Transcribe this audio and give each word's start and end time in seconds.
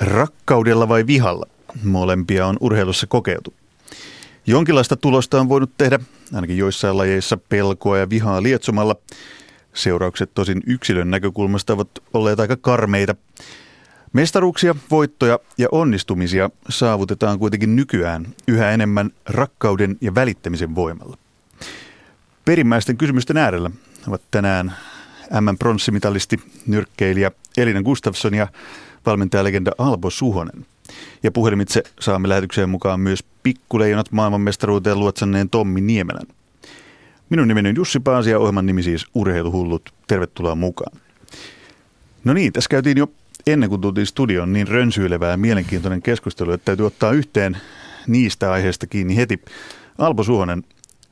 Rakkaudella 0.00 0.88
vai 0.88 1.06
vihalla? 1.06 1.46
Molempia 1.84 2.46
on 2.46 2.56
urheilussa 2.60 3.06
kokeiltu. 3.06 3.54
Jonkinlaista 4.46 4.96
tulosta 4.96 5.40
on 5.40 5.48
voinut 5.48 5.70
tehdä, 5.78 5.98
ainakin 6.34 6.58
joissain 6.58 6.96
lajeissa 6.96 7.36
pelkoa 7.36 7.98
ja 7.98 8.10
vihaa 8.10 8.42
lietsomalla. 8.42 8.96
Seuraukset 9.74 10.30
tosin 10.34 10.62
yksilön 10.66 11.10
näkökulmasta 11.10 11.72
ovat 11.72 11.88
olleet 12.14 12.40
aika 12.40 12.56
karmeita. 12.56 13.14
Mestaruuksia, 14.12 14.74
voittoja 14.90 15.38
ja 15.58 15.68
onnistumisia 15.72 16.50
saavutetaan 16.68 17.38
kuitenkin 17.38 17.76
nykyään 17.76 18.26
yhä 18.48 18.70
enemmän 18.70 19.10
rakkauden 19.26 19.96
ja 20.00 20.14
välittämisen 20.14 20.74
voimalla. 20.74 21.16
Perimmäisten 22.44 22.96
kysymysten 22.96 23.36
äärellä 23.36 23.70
ovat 24.08 24.22
tänään 24.30 24.72
M-pronssimitalisti, 25.40 26.40
nyrkkeilijä 26.66 27.30
Elina 27.56 27.82
Gustafsson 27.82 28.34
ja 28.34 28.48
valmentajalegenda 29.06 29.70
Albo 29.78 30.10
Suhonen. 30.10 30.66
Ja 31.22 31.32
puhelimitse 31.32 31.82
saamme 32.00 32.28
lähetykseen 32.28 32.68
mukaan 32.68 33.00
myös 33.00 33.24
pikkuleijonat 33.42 34.12
maailmanmestaruuteen 34.12 34.98
luotsanneen 34.98 35.50
Tommi 35.50 35.80
Niemelän. 35.80 36.26
Minun 37.30 37.48
nimeni 37.48 37.68
on 37.68 37.76
Jussi 37.76 38.00
Paasi 38.00 38.30
ja 38.30 38.38
ohjelman 38.38 38.66
nimi 38.66 38.82
siis 38.82 39.06
Urheiluhullut. 39.14 39.90
Tervetuloa 40.06 40.54
mukaan. 40.54 41.00
No 42.24 42.32
niin, 42.32 42.52
tässä 42.52 42.68
käytiin 42.68 42.96
jo 42.96 43.10
ennen 43.46 43.68
kuin 43.68 43.80
tultiin 43.80 44.06
studioon 44.06 44.52
niin 44.52 44.68
rönsyilevää 44.68 45.30
ja 45.30 45.36
mielenkiintoinen 45.36 46.02
keskustelu, 46.02 46.52
että 46.52 46.64
täytyy 46.64 46.86
ottaa 46.86 47.12
yhteen 47.12 47.56
niistä 48.06 48.52
aiheista 48.52 48.86
kiinni 48.86 49.16
heti. 49.16 49.40
Alpo 49.98 50.24
Suhonen, 50.24 50.64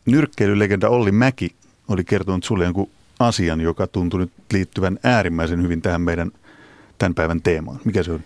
nyrkkeilylegenda 0.07 0.89
Olli 0.89 1.13
Mäki 1.13 1.55
oli 1.89 2.05
kertonut 2.05 2.45
sulle 2.45 2.65
jonkun 2.65 2.91
asian, 3.21 3.61
joka 3.61 3.87
tuntui 3.87 4.21
nyt 4.21 4.33
liittyvän 4.53 4.99
äärimmäisen 5.03 5.63
hyvin 5.63 5.83
tähän 5.83 6.01
meidän 6.01 6.31
tämän 6.99 7.15
päivän 7.15 7.43
teemaan. 7.43 7.81
Mikä 7.85 8.03
se 8.03 8.13
on? 8.13 8.21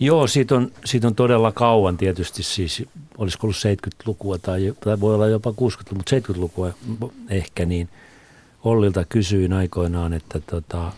Joo, 0.00 0.26
siitä 0.26 0.54
on, 0.54 0.72
siitä 0.84 1.06
on 1.06 1.14
todella 1.14 1.52
kauan 1.52 1.96
tietysti 1.96 2.42
siis, 2.42 2.82
olisiko 3.18 3.46
ollut 3.46 3.56
70-lukua 3.56 4.38
tai, 4.38 4.74
tai 4.80 5.00
voi 5.00 5.14
olla 5.14 5.26
jopa 5.26 5.50
60-lukua, 5.50 5.96
mutta 5.96 6.16
70-lukua 6.16 6.72
ehkä, 7.30 7.64
niin 7.64 7.88
Ollilta 8.64 9.04
kysyin 9.04 9.52
aikoinaan, 9.52 10.12
että 10.12 10.40
tota, 10.40 10.92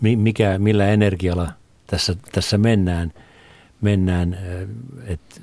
mikä, 0.00 0.58
millä 0.58 0.86
energialla 0.86 1.52
tässä, 1.86 2.16
tässä 2.32 2.58
mennään, 2.58 3.12
mennään 3.80 4.38
että 5.06 5.40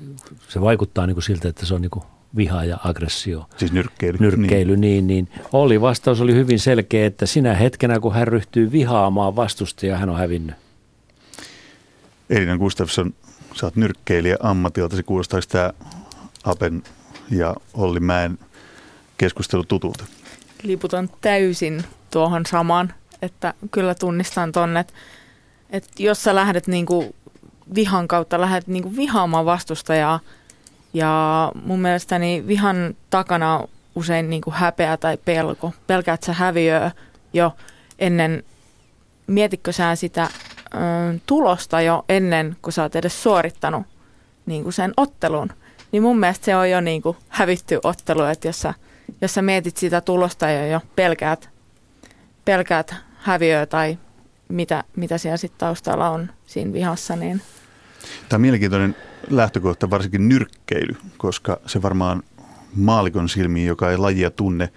se 0.48 0.60
vaikuttaa 0.60 1.06
niin 1.06 1.14
kuin 1.14 1.24
siltä, 1.24 1.48
että 1.48 1.66
se 1.66 1.74
on 1.74 1.82
niin 1.82 1.90
kuin 1.90 2.04
viha 2.36 2.64
ja 2.64 2.78
aggressio. 2.84 3.46
Siis 3.56 3.72
nyrkkeily. 3.72 4.18
Nyrkkeily, 4.20 4.76
niin. 4.76 5.06
niin, 5.06 5.28
niin. 5.28 5.44
Oli 5.52 5.80
vastaus 5.80 6.20
oli 6.20 6.34
hyvin 6.34 6.58
selkeä, 6.58 7.06
että 7.06 7.26
sinä 7.26 7.54
hetkenä, 7.54 8.00
kun 8.00 8.14
hän 8.14 8.28
ryhtyy 8.28 8.72
vihaamaan 8.72 9.36
vastustajaa, 9.36 9.98
hän 9.98 10.08
on 10.08 10.18
hävinnyt. 10.18 10.56
Elina 12.30 12.58
Gustafsson, 12.58 13.14
sä 13.54 13.66
oot 13.66 13.76
nyrkkeilijä 13.76 14.36
ammatilta. 14.40 14.96
Se 14.96 15.02
kuulostaisi 15.02 15.48
tämä 15.48 15.72
Apen 16.44 16.82
ja 17.30 17.54
Olli 17.74 18.00
Mäen 18.00 18.38
keskustelu 19.18 19.64
tutulta. 19.64 20.04
Liputan 20.62 21.10
täysin 21.20 21.84
tuohon 22.10 22.46
samaan, 22.46 22.92
että 23.22 23.54
kyllä 23.70 23.94
tunnistan 23.94 24.52
tonne, 24.52 24.80
että, 24.80 24.92
että 25.70 25.90
jos 25.98 26.22
sä 26.22 26.34
lähdet 26.34 26.66
niinku 26.66 27.14
vihan 27.74 28.08
kautta, 28.08 28.40
lähdet 28.40 28.66
niinku 28.66 28.96
vihaamaan 28.96 29.44
vastustajaa, 29.44 30.20
ja 30.92 31.52
mun 31.64 31.80
mielestäni 31.80 32.44
vihan 32.46 32.94
takana 33.10 33.68
usein 33.94 34.30
niinku 34.30 34.50
häpeä 34.50 34.96
tai 34.96 35.16
pelko. 35.24 35.72
Pelkäät 35.86 36.22
sä 36.22 36.32
häviöä 36.32 36.90
jo 37.32 37.56
ennen, 37.98 38.44
mietitkö 39.26 39.72
sä 39.72 39.94
sitä 39.94 40.28
tulosta 41.26 41.80
jo 41.80 42.04
ennen 42.08 42.56
kuin 42.62 42.72
sä 42.72 42.82
oot 42.82 42.96
edes 42.96 43.22
suorittanut 43.22 43.82
niin 44.46 44.62
kuin 44.62 44.72
sen 44.72 44.92
ottelun, 44.96 45.52
niin 45.92 46.02
mun 46.02 46.18
mielestä 46.20 46.44
se 46.44 46.56
on 46.56 46.70
jo 46.70 46.80
niin 46.80 47.02
kuin 47.02 47.16
hävitty 47.28 47.78
ottelu, 47.84 48.22
että 48.22 48.48
jos 48.48 48.60
sä, 48.60 48.74
jos 49.20 49.34
sä 49.34 49.42
mietit 49.42 49.76
sitä 49.76 50.00
tulosta 50.00 50.50
ja 50.50 50.66
jo 50.66 50.80
pelkäät, 50.96 51.48
pelkäät 52.44 52.94
häviöä 53.16 53.66
tai 53.66 53.98
mitä, 54.48 54.84
mitä 54.96 55.18
siellä 55.18 55.36
sitten 55.36 55.58
taustalla 55.58 56.08
on 56.10 56.30
siinä 56.46 56.72
vihassa, 56.72 57.16
niin... 57.16 57.42
Tämä 58.28 58.36
on 58.36 58.40
mielenkiintoinen 58.40 58.96
lähtökohta, 59.30 59.90
varsinkin 59.90 60.28
nyrkkeily, 60.28 60.96
koska 61.18 61.60
se 61.66 61.82
varmaan 61.82 62.22
maalikon 62.76 63.28
silmiin, 63.28 63.66
joka 63.66 63.90
ei 63.90 63.96
lajia 63.96 64.30
tunne 64.30 64.72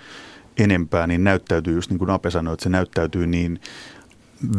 enempää, 0.58 1.08
niin 1.08 1.24
näyttäytyy 1.24 1.76
just 1.76 1.90
niin 1.90 2.00
kuin 2.00 2.10
Ape 2.10 2.32
sanoi, 2.32 2.54
että 2.54 2.64
se 2.64 2.70
näyttäytyy 2.70 3.28
niin 3.28 3.60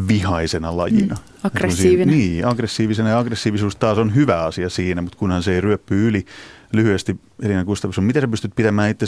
vihaisena 0.07 0.77
lajina. 0.77 1.15
Mm, 1.15 1.39
aggressiivinen. 1.43 2.17
Niin, 2.17 2.47
aggressiivisena 2.47 3.09
ja 3.09 3.19
aggressiivisuus 3.19 3.75
taas 3.75 3.97
on 3.97 4.15
hyvä 4.15 4.43
asia 4.43 4.69
siinä, 4.69 5.01
mutta 5.01 5.17
kunhan 5.17 5.43
se 5.43 5.55
ei 5.55 5.61
ryöppy 5.61 6.07
yli 6.07 6.25
lyhyesti. 6.73 7.19
Elina 7.41 7.65
Gustafsson, 7.65 8.03
miten 8.03 8.21
sä 8.21 8.27
pystyt 8.27 8.55
pitämään 8.55 8.89
itse 8.89 9.05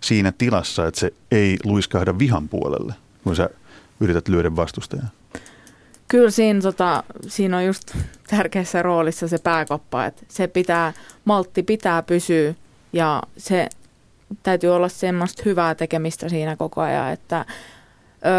siinä 0.00 0.32
tilassa, 0.32 0.86
että 0.86 1.00
se 1.00 1.12
ei 1.30 1.58
luiskahda 1.64 2.18
vihan 2.18 2.48
puolelle, 2.48 2.94
kun 3.24 3.36
sä 3.36 3.50
yrität 4.00 4.28
lyödä 4.28 4.56
vastustajaa? 4.56 5.08
Kyllä 6.10 6.30
siinä, 6.30 6.60
tota, 6.60 7.02
siinä 7.28 7.56
on 7.56 7.64
just 7.64 7.96
tärkeässä 8.30 8.82
roolissa 8.82 9.28
se 9.28 9.38
pääkoppa, 9.38 10.06
että 10.06 10.22
se 10.28 10.46
pitää, 10.46 10.92
maltti 11.24 11.62
pitää 11.62 12.02
pysyä 12.02 12.54
ja 12.92 13.22
se 13.36 13.68
täytyy 14.42 14.74
olla 14.74 14.88
semmoista 14.88 15.42
hyvää 15.44 15.74
tekemistä 15.74 16.28
siinä 16.28 16.56
koko 16.56 16.80
ajan, 16.80 17.12
että, 17.12 17.44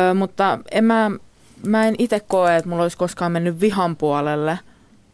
ö, 0.10 0.14
mutta 0.14 0.60
en 0.72 0.84
mä 0.84 1.12
mä 1.66 1.88
en 1.88 1.96
itse 1.98 2.20
koe, 2.20 2.56
että 2.56 2.70
mulla 2.70 2.84
olisi 2.84 2.98
koskaan 2.98 3.32
mennyt 3.32 3.62
vihan 3.62 3.96
puolelle, 3.96 4.60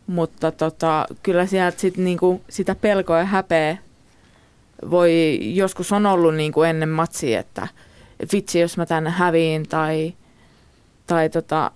mutta 0.08 0.52
tota, 0.52 1.06
kyllä 1.24 1.46
sieltä 1.46 1.80
sit 1.80 1.98
niinku 1.98 2.42
sitä 2.50 2.76
pelkoa 2.76 3.20
ja 3.20 3.26
häpeä 3.26 3.78
voi, 4.90 5.40
joskus 5.42 5.92
on 5.92 6.06
ollut 6.06 6.36
niinku 6.36 6.64
ennen 6.64 6.90
matsia, 6.90 7.40
että 7.40 7.68
vitsi 8.34 8.60
jos 8.60 8.78
mä 8.78 8.86
tänne 8.86 9.10
häviin 9.10 9.68
tai, 9.68 10.14
tai 11.08 11.30
tota, 11.30 11.72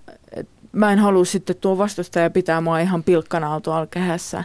mä 0.71 0.91
en 0.91 0.99
halua 0.99 1.25
sitten 1.25 1.55
tuo 1.55 1.77
vastustaja 1.77 2.29
pitää 2.29 2.61
mua 2.61 2.79
ihan 2.79 3.03
pilkkana 3.03 3.61
tuolla 3.61 3.87
kehässä. 3.87 4.43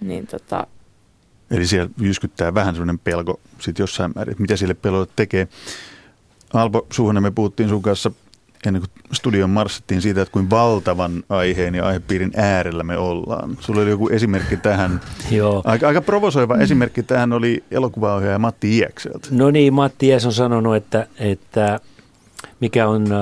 Niin 0.00 0.26
tota, 0.26 0.66
Eli 1.50 1.66
siellä 1.66 1.90
jyskyttää 2.00 2.54
vähän 2.54 2.74
sellainen 2.74 2.98
pelko 2.98 3.40
sitten 3.58 3.82
jossain 3.82 4.12
määrin, 4.14 4.36
mitä 4.38 4.56
sille 4.56 4.74
pelolle 4.74 5.06
tekee. 5.16 5.48
Alpo 6.52 6.86
Suhonen, 6.92 7.22
me 7.22 7.30
puhuttiin 7.30 7.68
sun 7.68 7.82
kanssa 7.82 8.10
ennen 8.66 8.82
kuin 8.82 8.90
studion 9.12 9.50
marssittiin 9.50 10.02
siitä, 10.02 10.22
että 10.22 10.32
kuin 10.32 10.50
valtavan 10.50 11.24
aiheen 11.28 11.74
ja 11.74 11.86
aihepiirin 11.86 12.32
äärellä 12.36 12.82
me 12.82 12.96
ollaan. 12.96 13.56
Sulla 13.60 13.80
oli 13.80 13.90
joku 13.90 14.08
esimerkki 14.08 14.56
tähän. 14.56 15.00
Joo. 15.30 15.62
Aika, 15.64 15.88
aika 15.88 16.00
provosoiva 16.00 16.54
mm. 16.54 16.60
esimerkki 16.60 17.02
tähän 17.02 17.32
oli 17.32 17.64
elokuvaohjaaja 17.70 18.38
Matti 18.38 18.78
Iekseltä. 18.78 19.28
No 19.30 19.50
niin, 19.50 19.74
Matti 19.74 20.08
Ies 20.08 20.26
on 20.26 20.32
sanonut, 20.32 20.76
että, 20.76 21.06
että 21.18 21.80
mikä 22.60 22.88
on 22.88 23.12
äh, 23.12 23.18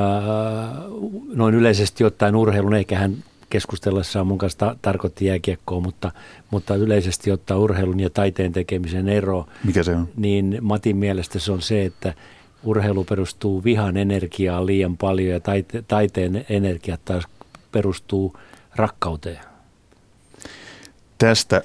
noin 1.34 1.54
yleisesti 1.54 2.04
ottaen 2.04 2.36
urheilun, 2.36 2.74
eikä 2.74 2.98
hän 2.98 3.16
keskustellessaan 3.50 4.26
mun 4.26 4.38
kanssa 4.38 4.58
ta- 4.58 4.76
tarkoitti 4.82 5.24
jääkiekkoa, 5.24 5.80
mutta, 5.80 6.12
mutta 6.50 6.74
yleisesti 6.74 7.32
ottaa 7.32 7.56
urheilun 7.56 8.00
ja 8.00 8.10
taiteen 8.10 8.52
tekemisen 8.52 9.08
ero. 9.08 9.46
Mikä 9.64 9.82
se 9.82 9.96
on? 9.96 10.08
Niin 10.16 10.58
Matin 10.60 10.96
mielestä 10.96 11.38
se 11.38 11.52
on 11.52 11.62
se, 11.62 11.84
että 11.84 12.14
urheilu 12.62 13.04
perustuu 13.04 13.64
vihan 13.64 13.96
energiaan 13.96 14.66
liian 14.66 14.96
paljon 14.96 15.28
ja 15.28 15.40
taite, 15.40 15.84
taiteen 15.88 16.46
energiat 16.48 17.00
taas 17.04 17.24
perustuu 17.72 18.36
rakkauteen. 18.76 19.38
Tästä 21.18 21.62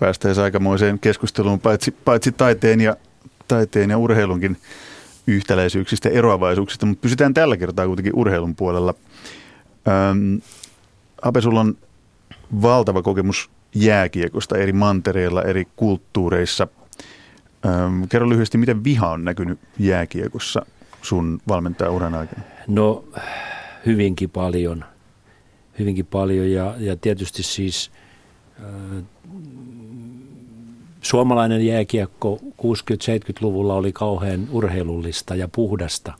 päästäisiin 0.00 0.44
aikamoiseen 0.44 0.98
keskusteluun 0.98 1.60
paitsi, 1.60 1.90
paitsi 1.90 2.32
taiteen, 2.32 2.80
ja, 2.80 2.96
taiteen 3.48 3.90
ja 3.90 3.98
urheilunkin 3.98 4.56
yhtäläisyyksistä 5.30 6.08
ja 6.08 6.14
eroavaisuuksista, 6.14 6.86
mutta 6.86 7.02
pysytään 7.02 7.34
tällä 7.34 7.56
kertaa 7.56 7.86
kuitenkin 7.86 8.16
urheilun 8.16 8.56
puolella. 8.56 8.94
Ähm, 9.88 10.34
Ape, 11.22 11.40
sulla 11.40 11.60
on 11.60 11.76
valtava 12.62 13.02
kokemus 13.02 13.50
jääkiekosta 13.74 14.58
eri 14.58 14.72
mantereilla, 14.72 15.42
eri 15.42 15.66
kulttuureissa– 15.76 16.68
Ähm, 17.66 18.02
kerro 18.08 18.28
lyhyesti, 18.28 18.58
miten 18.58 18.84
viha 18.84 19.10
on 19.10 19.24
näkynyt 19.24 19.58
jääkiekossa 19.78 20.66
sun 21.02 21.40
valmentajauran 21.48 22.14
aikana? 22.14 22.42
No 22.68 23.04
hyvinkin 23.86 24.30
paljon. 24.30 24.84
Hyvinkin 25.78 26.06
paljon 26.06 26.50
ja, 26.50 26.74
ja 26.78 26.96
tietysti 26.96 27.42
siis 27.42 27.90
äh, 28.62 29.04
suomalainen 31.02 31.66
jääkiekko 31.66 32.38
60-70-luvulla 32.44 33.74
oli 33.74 33.92
kauhean 33.92 34.48
urheilullista 34.50 35.34
ja 35.34 35.48
puhdasta. 35.48 36.12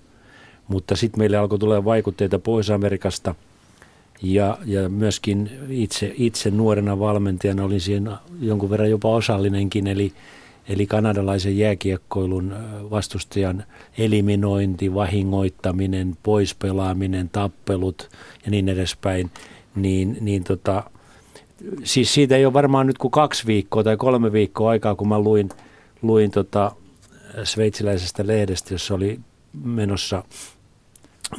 Mutta 0.69 0.97
sitten 0.97 1.21
meille 1.21 1.37
alkoi 1.37 1.59
tulla 1.59 1.85
vaikutteita 1.85 2.39
Pohjois-Amerikasta 2.39 3.35
ja, 4.23 4.59
ja 4.67 4.89
myöskin 4.89 5.51
itse, 5.69 6.13
itse 6.17 6.51
nuorena 6.51 6.99
valmentajana 6.99 7.65
olin 7.65 7.81
siinä 7.81 8.17
jonkun 8.41 8.71
verran 8.71 8.91
jopa 8.91 9.09
osallinenkin, 9.09 9.87
eli– 9.87 10.13
eli 10.71 10.87
kanadalaisen 10.87 11.59
jääkiekkoilun 11.59 12.55
vastustajan 12.91 13.65
eliminointi, 13.99 14.95
vahingoittaminen, 14.95 16.17
poispelaaminen, 16.23 17.29
tappelut 17.29 18.09
ja 18.45 18.51
niin 18.51 18.69
edespäin, 18.69 19.31
niin, 19.75 20.17
niin 20.21 20.45
tota, 20.45 20.91
siis 21.85 22.15
siitä 22.15 22.37
ei 22.37 22.45
ole 22.45 22.53
varmaan 22.53 22.87
nyt 22.87 22.99
kuin 22.99 23.11
kaksi 23.11 23.47
viikkoa 23.47 23.85
tai 23.85 23.97
kolme 23.97 24.33
viikkoa 24.33 24.71
aikaa, 24.71 24.95
kun 24.95 25.09
mä 25.09 25.19
luin, 25.19 25.49
luin 26.03 26.31
tota 26.31 26.73
sveitsiläisestä 27.45 28.27
lehdestä, 28.27 28.75
jossa 28.75 28.95
oli 28.95 29.21
menossa 29.65 30.25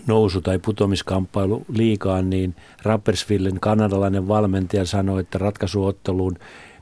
nousu- 0.07 0.41
tai 0.41 0.59
putomiskamppailu 0.59 1.65
liikaan, 1.73 2.29
niin 2.29 2.55
Rappersvillen 2.83 3.59
kanadalainen 3.59 4.27
valmentaja 4.27 4.85
sanoi, 4.85 5.19
että 5.19 5.37
ratkaisuotteluun 5.37 6.37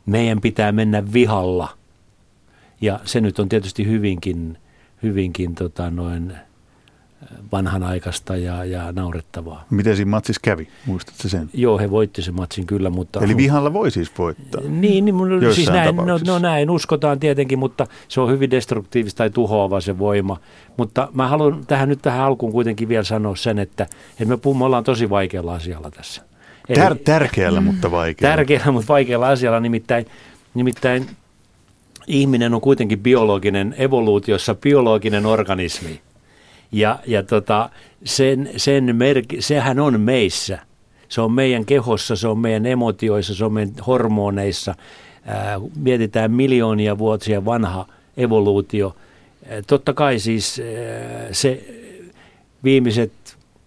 meidän 0.05 0.41
pitää 0.41 0.71
mennä 0.71 1.13
vihalla. 1.13 1.69
Ja 2.81 2.99
se 3.05 3.21
nyt 3.21 3.39
on 3.39 3.49
tietysti 3.49 3.85
hyvinkin, 3.85 4.57
hyvinkin 5.03 5.55
tota 5.55 5.89
noin, 5.89 6.33
vanhanaikaista 7.51 8.35
ja, 8.35 8.65
ja 8.65 8.91
naurettavaa. 8.91 9.65
Miten 9.69 9.95
siinä 9.95 10.09
matsissa 10.09 10.39
kävi? 10.43 10.67
Muistatko 10.85 11.27
sen? 11.27 11.49
Joo, 11.53 11.77
he 11.77 11.91
voitti 11.91 12.21
sen 12.21 12.35
matsin 12.35 12.65
kyllä, 12.65 12.89
mutta... 12.89 13.19
Eli 13.23 13.37
vihalla 13.37 13.73
voi 13.73 13.91
siis 13.91 14.11
voittaa? 14.17 14.61
Niin, 14.61 15.05
niin 15.05 15.15
mun, 15.15 15.29
siis 15.53 15.69
näin, 15.69 15.95
no, 15.95 16.19
no 16.27 16.39
näin 16.39 16.69
uskotaan 16.69 17.19
tietenkin, 17.19 17.59
mutta 17.59 17.87
se 18.07 18.21
on 18.21 18.31
hyvin 18.31 18.51
destruktiivista 18.51 19.17
tai 19.17 19.29
tuhoava 19.29 19.81
se 19.81 19.99
voima. 19.99 20.37
Mutta 20.77 21.07
mä 21.13 21.27
haluan 21.27 21.65
tähän 21.67 21.89
nyt 21.89 22.01
tähän 22.01 22.21
alkuun 22.21 22.51
kuitenkin 22.51 22.89
vielä 22.89 23.03
sanoa 23.03 23.35
sen, 23.35 23.59
että, 23.59 23.83
että 24.11 24.25
me, 24.25 24.37
puhumme, 24.37 24.59
me 24.59 24.65
ollaan 24.65 24.83
tosi 24.83 25.09
vaikealla 25.09 25.53
asialla 25.53 25.91
tässä. 25.91 26.21
Eli, 26.69 26.79
Tär, 26.79 26.95
tärkeällä, 26.95 27.61
mutta 27.61 27.91
vaikealla. 27.91 28.35
Tärkeällä, 28.35 28.71
mutta 28.71 28.93
vaikealla 28.93 29.29
asialla, 29.29 29.59
nimittäin, 29.59 30.05
nimittäin 30.53 31.07
ihminen 32.07 32.53
on 32.53 32.61
kuitenkin 32.61 32.99
biologinen, 32.99 33.75
evoluutiossa 33.77 34.55
biologinen 34.55 35.25
organismi. 35.25 36.01
Ja, 36.71 36.99
ja 37.07 37.23
tota, 37.23 37.69
sen, 38.03 38.49
sen 38.57 38.95
merki, 38.95 39.41
sehän 39.41 39.79
on 39.79 40.01
meissä. 40.01 40.59
Se 41.09 41.21
on 41.21 41.31
meidän 41.31 41.65
kehossa, 41.65 42.15
se 42.15 42.27
on 42.27 42.39
meidän 42.39 42.65
emotioissa, 42.65 43.35
se 43.35 43.45
on 43.45 43.53
meidän 43.53 43.73
hormoneissa. 43.87 44.75
Ää, 45.25 45.59
mietitään 45.75 46.31
miljoonia 46.31 46.97
vuosia 46.97 47.45
vanha 47.45 47.85
evoluutio. 48.17 48.95
Totta 49.67 49.93
kai 49.93 50.19
siis 50.19 50.61
se 51.31 51.63
viimeiset 52.63 53.11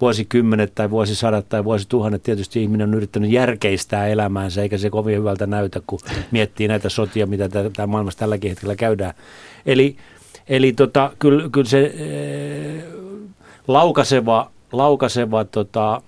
vuosikymmenet 0.00 0.74
tai 0.74 0.90
vuosisadat 0.90 1.48
tai 1.48 1.64
vuosituhannet 1.64 2.22
tietysti 2.22 2.62
ihminen 2.62 2.88
on 2.88 2.94
yrittänyt 2.94 3.30
järkeistää 3.30 4.06
elämäänsä, 4.06 4.62
eikä 4.62 4.78
se 4.78 4.90
kovin 4.90 5.18
hyvältä 5.18 5.46
näytä, 5.46 5.80
kun 5.86 5.98
miettii 6.30 6.68
näitä 6.68 6.88
sotia, 6.88 7.26
mitä 7.26 7.48
tämä 7.48 7.86
maailmassa 7.86 8.18
tälläkin 8.18 8.50
hetkellä 8.50 8.76
käydään. 8.76 9.14
Eli 9.66 9.96
Eli 10.48 10.72
tota, 10.72 11.12
kyllä, 11.18 11.48
kyllä 11.52 11.68
se 11.68 11.84
e, 11.84 12.84
laukaseva, 13.68 14.50
laukaseva 14.72 15.44
tota, 15.44 16.02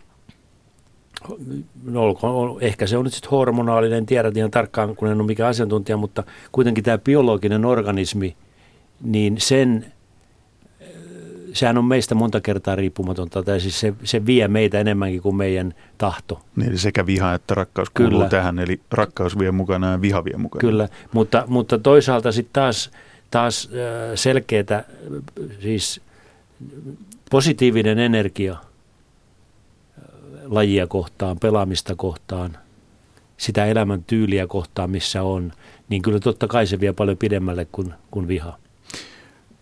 no 1.84 2.16
ehkä 2.60 2.86
se 2.86 2.96
on 2.96 3.04
nyt 3.04 3.14
sitten 3.14 3.30
hormonaalinen, 3.30 4.06
tiedät 4.06 4.36
ihan 4.36 4.50
tarkkaan, 4.50 4.96
kun 4.96 5.08
en 5.08 5.20
ole 5.20 5.26
mikään 5.26 5.50
asiantuntija, 5.50 5.96
mutta 5.96 6.22
kuitenkin 6.52 6.84
tämä 6.84 6.98
biologinen 6.98 7.64
organismi, 7.64 8.36
niin 9.02 9.34
sen, 9.38 9.92
eh, 10.80 10.88
sehän 11.52 11.78
on 11.78 11.84
meistä 11.84 12.14
monta 12.14 12.40
kertaa 12.40 12.76
riippumatonta, 12.76 13.42
tai 13.42 13.60
siis 13.60 13.80
se, 13.80 13.94
se 14.04 14.26
vie 14.26 14.48
meitä 14.48 14.80
enemmänkin 14.80 15.22
kuin 15.22 15.36
meidän 15.36 15.74
tahto. 15.98 16.40
Niin, 16.56 16.70
eli 16.70 16.78
sekä 16.78 17.06
viha 17.06 17.34
että 17.34 17.54
rakkaus 17.54 17.90
kuuluu 17.90 18.18
Kyllä. 18.18 18.28
tähän, 18.28 18.58
eli 18.58 18.80
rakkaus 18.90 19.38
vie 19.38 19.50
mukana 19.50 19.90
ja 19.90 20.00
viha 20.00 20.24
vie 20.24 20.36
mukana. 20.36 20.60
Kyllä, 20.60 20.88
mutta, 21.12 21.44
mutta 21.46 21.78
toisaalta 21.78 22.32
sitten 22.32 22.52
taas 22.52 22.90
taas 23.34 23.68
selkeätä, 24.14 24.84
siis 25.60 26.00
positiivinen 27.30 27.98
energia 27.98 28.56
lajia 30.44 30.86
kohtaan, 30.86 31.38
pelaamista 31.38 31.96
kohtaan, 31.96 32.58
sitä 33.36 33.66
elämän 33.66 34.04
tyyliä 34.04 34.46
kohtaan, 34.46 34.90
missä 34.90 35.22
on, 35.22 35.52
niin 35.88 36.02
kyllä 36.02 36.20
totta 36.20 36.46
kai 36.46 36.66
se 36.66 36.80
vie 36.80 36.92
paljon 36.92 37.16
pidemmälle 37.16 37.66
kuin, 37.72 37.94
kuin 38.10 38.28
viha. 38.28 38.58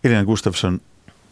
Elina 0.03 0.25
Gustafsson, 0.25 0.81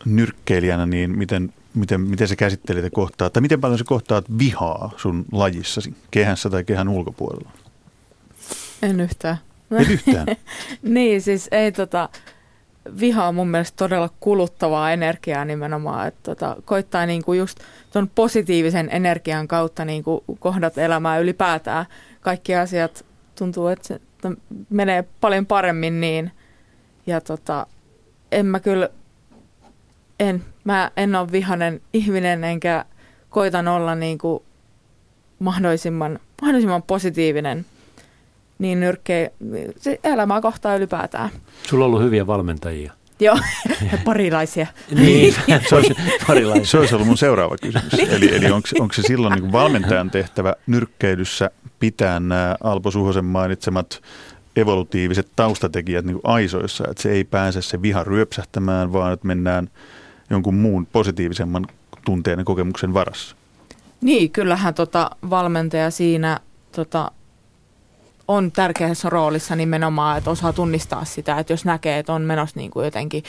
nyrkkeilijänä, 0.05 0.85
niin 0.85 1.17
miten, 1.17 1.53
miten, 1.73 2.01
miten 2.01 2.27
se 2.27 2.35
käsittelit 2.35 2.83
ja 2.83 2.89
kohtaa, 2.89 3.29
tai 3.29 3.41
miten 3.41 3.61
paljon 3.61 3.77
se 3.77 3.83
kohtaat 3.83 4.25
vihaa 4.37 4.91
sun 4.97 5.25
lajissasi, 5.31 5.93
kehässä 6.11 6.49
tai 6.49 6.63
kehän 6.63 6.89
ulkopuolella? 6.89 7.51
En 8.81 8.99
yhtään. 8.99 9.37
Ei 9.79 9.85
yhtään? 9.93 10.27
niin, 10.81 11.21
siis 11.21 11.47
ei 11.51 11.71
tota, 11.71 12.09
viha 12.99 13.27
on 13.27 13.35
mun 13.35 13.47
mielestä 13.47 13.75
todella 13.75 14.09
kuluttavaa 14.19 14.91
energiaa 14.91 15.45
nimenomaan, 15.45 16.07
että 16.07 16.19
tota, 16.23 16.57
koittaa 16.65 17.05
niinku 17.05 17.33
just 17.33 17.59
tuon 17.93 18.09
positiivisen 18.15 18.89
energian 18.91 19.47
kautta 19.47 19.85
niinku 19.85 20.23
kohdat 20.39 20.77
elämää 20.77 21.19
ylipäätään. 21.19 21.85
Kaikki 22.21 22.55
asiat 22.55 23.05
tuntuu, 23.35 23.67
että 23.67 23.87
se 23.87 23.99
että 24.27 24.41
menee 24.69 25.03
paljon 25.21 25.45
paremmin 25.45 26.01
niin. 26.01 26.31
Ja 27.05 27.21
tota, 27.21 27.67
en 28.31 28.45
mä 28.45 28.59
kyllä, 28.59 28.89
en, 30.19 30.43
mä 30.63 30.91
en 30.97 31.15
ole 31.15 31.31
vihanen 31.31 31.81
ihminen 31.93 32.43
enkä 32.43 32.85
koitan 33.29 33.67
olla 33.67 33.95
niinku 33.95 34.43
mahdollisimman, 35.39 36.19
mahdollisimman 36.41 36.83
positiivinen 36.83 37.65
niin 38.61 38.79
nyrkkejä, 38.79 39.29
se 39.77 39.99
elämää 40.03 40.41
kohtaa 40.41 40.75
ylipäätään. 40.75 41.29
Sulla 41.67 41.85
on 41.85 41.89
ollut 41.89 42.03
hyviä 42.03 42.27
valmentajia. 42.27 42.93
Joo, 43.19 43.37
parilaisia. 44.05 44.67
niin, 44.95 45.35
se 45.69 45.75
olisi, 45.75 45.95
parilaisia. 46.27 46.65
Se 46.65 46.77
olisi 46.77 46.95
ollut 46.95 47.07
mun 47.07 47.17
seuraava 47.17 47.55
kysymys. 47.61 47.93
Niin. 47.93 48.09
eli, 48.09 48.35
eli 48.35 48.51
onko, 48.51 48.67
onko 48.79 48.93
se 48.93 49.01
silloin 49.01 49.33
niin 49.33 49.51
valmentajan 49.51 50.11
tehtävä 50.11 50.53
nyrkkeilyssä 50.67 51.51
pitää 51.79 52.19
nämä 52.19 52.55
Alpo 52.63 52.91
Suhosen 52.91 53.25
mainitsemat 53.25 54.01
evolutiiviset 54.55 55.27
taustatekijät 55.35 56.05
niin 56.05 56.19
aisoissa, 56.23 56.83
että 56.89 57.03
se 57.03 57.11
ei 57.11 57.23
pääse 57.23 57.61
se 57.61 57.81
viha 57.81 58.03
ryöpsähtämään, 58.03 58.93
vaan 58.93 59.13
että 59.13 59.27
mennään 59.27 59.69
jonkun 60.29 60.55
muun 60.55 60.85
positiivisemman 60.85 61.67
tunteen 62.05 62.39
ja 62.39 62.45
kokemuksen 62.45 62.93
varassa. 62.93 63.35
Niin, 64.01 64.31
kyllähän 64.31 64.73
tota 64.73 65.09
valmentaja 65.29 65.91
siinä 65.91 66.39
tota, 66.71 67.11
on 68.35 68.51
tärkeässä 68.51 69.09
roolissa 69.09 69.55
nimenomaan, 69.55 70.17
että 70.17 70.29
osaa 70.29 70.53
tunnistaa 70.53 71.05
sitä, 71.05 71.39
että 71.39 71.53
jos 71.53 71.65
näkee, 71.65 71.99
että 71.99 72.13
on 72.13 72.21
menossa 72.21 72.59
niin 72.59 72.71
kuin 72.71 72.85
jotenkin 72.85 73.23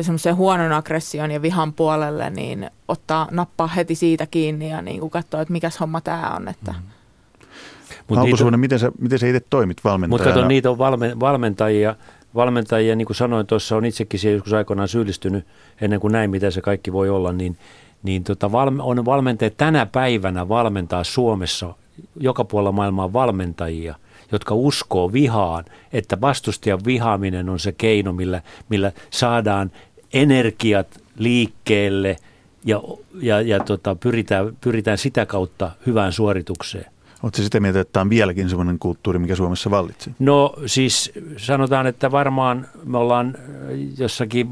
semmoisen 0.00 0.36
huonon 0.36 0.72
aggression 0.72 1.30
ja 1.30 1.42
vihan 1.42 1.72
puolelle, 1.72 2.30
niin 2.30 2.70
ottaa 2.88 3.28
nappaa 3.30 3.66
heti 3.66 3.94
siitä 3.94 4.26
kiinni 4.26 4.70
ja 4.70 4.82
niin 4.82 5.00
kuin 5.00 5.10
katsoa, 5.10 5.40
että 5.40 5.52
mikäs 5.52 5.80
homma 5.80 6.00
tämä 6.00 6.30
on. 6.36 6.48
Että. 6.48 6.72
Mm. 6.72 6.78
Mut 8.08 8.18
niitä, 8.22 8.56
miten 8.56 8.78
sä, 8.78 8.92
miten 9.00 9.18
sä 9.18 9.26
itse 9.26 9.40
toimit 9.50 9.84
valmentajana? 9.84 10.24
Mutta 10.24 10.34
kato, 10.34 10.48
niitä 10.48 10.70
on 10.70 10.78
valme, 10.78 11.20
valmentajia, 11.20 11.96
valmentajia, 12.34 12.96
niin 12.96 13.06
kuin 13.06 13.16
sanoin 13.16 13.46
tuossa, 13.46 13.76
on 13.76 13.84
itsekin 13.84 14.20
siihen 14.20 14.36
joskus 14.36 14.52
aikoinaan 14.52 14.88
syyllistynyt 14.88 15.46
ennen 15.80 16.00
kuin 16.00 16.12
näin, 16.12 16.30
mitä 16.30 16.50
se 16.50 16.60
kaikki 16.60 16.92
voi 16.92 17.08
olla, 17.08 17.32
niin, 17.32 17.56
niin 18.02 18.24
tota, 18.24 18.52
valme, 18.52 18.82
on 18.82 19.04
valmentajia 19.04 19.54
tänä 19.56 19.86
päivänä 19.86 20.48
valmentaa 20.48 21.04
Suomessa 21.04 21.74
joka 22.20 22.44
puolella 22.44 22.72
maailmaa 22.72 23.12
valmentajia, 23.12 23.94
jotka 24.32 24.54
uskoo 24.54 25.12
vihaan, 25.12 25.64
että 25.92 26.20
vastustajan 26.20 26.80
vihaaminen 26.86 27.48
on 27.48 27.58
se 27.58 27.72
keino, 27.72 28.12
millä, 28.12 28.42
millä 28.68 28.92
saadaan 29.10 29.70
energiat 30.12 31.02
liikkeelle 31.18 32.16
ja, 32.64 32.82
ja, 33.20 33.40
ja 33.40 33.60
tota, 33.60 33.94
pyritään, 33.94 34.56
pyritään 34.60 34.98
sitä 34.98 35.26
kautta 35.26 35.70
hyvään 35.86 36.12
suoritukseen. 36.12 36.86
Oletko 37.22 37.42
sitä 37.42 37.60
mieltä, 37.60 37.80
että 37.80 37.92
tämä 37.92 38.02
on 38.02 38.10
vieläkin 38.10 38.48
sellainen 38.48 38.78
kulttuuri, 38.78 39.18
mikä 39.18 39.34
Suomessa 39.34 39.70
vallitsee? 39.70 40.12
No 40.18 40.54
siis 40.66 41.12
sanotaan, 41.36 41.86
että 41.86 42.10
varmaan 42.10 42.66
me 42.84 42.98
ollaan 42.98 43.34
jossakin 43.98 44.50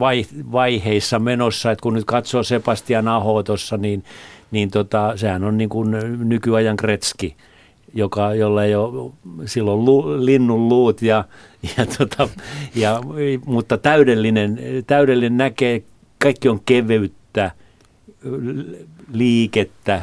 vaiheissa 0.53 1.19
menossa, 1.19 1.71
että 1.71 1.83
kun 1.83 1.95
nyt 1.95 2.05
katsoo 2.05 2.43
Sebastian 2.43 3.09
Aho 3.09 3.43
tuossa, 3.43 3.77
niin 3.77 4.05
niin 4.51 4.71
tota, 4.71 5.13
sehän 5.17 5.45
on 5.45 5.59
niin 5.59 5.69
kuin 5.69 5.91
nykyajan 6.29 6.77
kretski, 6.77 7.37
joka, 7.95 8.35
jolla 8.35 8.65
ei 8.65 8.75
ole 8.75 9.13
silloin 9.45 9.85
lu, 9.85 10.25
linnun 10.25 10.69
luut, 10.69 11.03
ja, 11.03 11.25
ja 11.77 11.87
tota, 11.99 12.29
ja, 12.75 13.01
mutta 13.47 13.79
täydellinen, 13.79 14.59
täydellinen 14.87 15.37
näkee, 15.37 15.83
kaikki 16.19 16.49
on 16.49 16.61
keveyttä, 16.67 17.51
liikettä, 19.13 20.03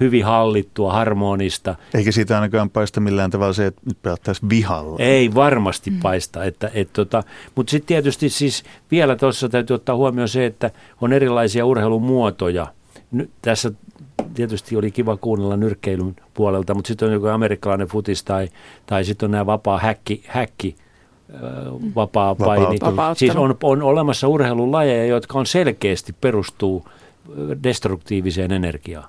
hyvin 0.00 0.24
hallittua, 0.24 0.92
harmonista. 0.92 1.74
Eikä 1.94 2.12
siitä 2.12 2.34
ainakaan 2.34 2.70
paista 2.70 3.00
millään 3.00 3.30
tavalla 3.30 3.52
se, 3.52 3.66
että 3.66 3.80
nyt 3.84 4.02
pelattaisiin 4.02 4.50
vihalla. 4.50 4.96
Ei 4.98 5.34
varmasti 5.34 5.90
mm. 5.90 6.00
paista. 6.00 6.44
Että, 6.44 6.70
et 6.74 6.92
tota, 6.92 7.22
mutta 7.54 7.70
sitten 7.70 7.86
tietysti 7.86 8.28
siis 8.28 8.64
vielä 8.90 9.16
tuossa 9.16 9.48
täytyy 9.48 9.74
ottaa 9.74 9.96
huomioon 9.96 10.28
se, 10.28 10.46
että 10.46 10.70
on 11.00 11.12
erilaisia 11.12 11.66
urheilumuotoja– 11.66 12.66
nyt 13.10 13.30
tässä 13.42 13.72
tietysti 14.34 14.76
oli 14.76 14.90
kiva 14.90 15.16
kuunnella 15.16 15.56
nyrkkeilyn 15.56 16.16
puolelta, 16.34 16.74
mutta 16.74 16.88
sitten 16.88 17.08
on 17.08 17.14
joku 17.14 17.26
amerikkalainen 17.26 17.88
futis 17.88 18.24
tai, 18.24 18.48
tai 18.86 19.04
sitten 19.04 19.26
on 19.26 19.30
nämä 19.30 19.46
vapaa 19.46 19.78
häkki, 19.78 20.22
häkki 20.26 20.76
vapaa 21.94 22.34
paini. 22.34 22.78
Siis 23.16 23.36
on, 23.36 23.56
on 23.62 23.82
olemassa 23.82 24.28
urheilulajeja, 24.28 25.06
jotka 25.06 25.38
on 25.38 25.46
selkeästi 25.46 26.12
perustuu 26.20 26.88
destruktiiviseen 27.62 28.52
energiaan. 28.52 29.08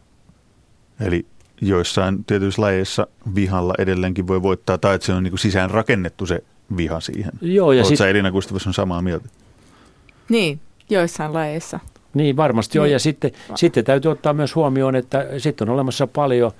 Eli 1.00 1.26
joissain 1.62 2.24
tietyissä 2.26 2.62
lajeissa 2.62 3.08
vihalla 3.36 3.74
edelleenkin 3.78 4.28
voi 4.28 4.42
voittaa, 4.42 4.78
tai 4.78 4.96
että 4.96 5.06
se 5.06 5.14
on 5.14 5.24
niin 5.24 5.32
kuin 5.32 5.40
sisään 5.40 5.72
rakennettu 5.72 6.26
se 6.26 6.44
viha 6.78 7.00
siihen. 7.00 7.32
Joo, 7.42 7.72
ja 7.72 7.78
Oletko 7.78 7.90
sit, 7.90 7.98
sä 7.98 8.10
Elina 8.10 8.32
Gustafsson 8.32 8.74
samaa 8.74 9.02
mieltä? 9.02 9.30
Niin, 10.30 10.60
joissain 10.90 11.34
lajeissa. 11.34 11.80
Niin 12.18 12.38
varmasti 12.38 12.80
on. 12.80 12.84
Niin. 12.84 12.94
Ja 12.94 13.00
sitten, 13.00 13.32
sitten 13.56 13.86
täytyy 13.86 14.12
ottaa 14.12 14.34
myös 14.34 14.56
huomioon, 14.56 14.96
että 14.96 15.26
sitten 15.38 15.70
on 15.70 15.74
olemassa 15.74 16.08
paljon 16.08 16.52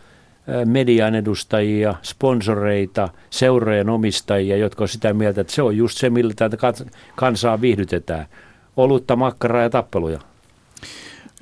median 0.66 1.16
edustajia, 1.16 1.96
sponsoreita, 2.02 3.10
seurojen 3.30 3.90
omistajia, 3.90 4.58
jotka 4.58 4.84
on 4.84 4.88
sitä 4.88 5.14
mieltä, 5.14 5.42
että 5.42 5.54
se 5.54 5.62
on 5.62 5.78
just 5.78 5.98
se, 5.98 6.10
millä 6.10 6.34
tätä 6.36 6.58
kans- 6.58 6.86
kansaa 7.16 7.62
viihdytetään. 7.62 8.26
Olutta, 8.78 9.16
makkaraa 9.16 9.62
ja 9.62 9.70
tappeluja. 9.70 10.20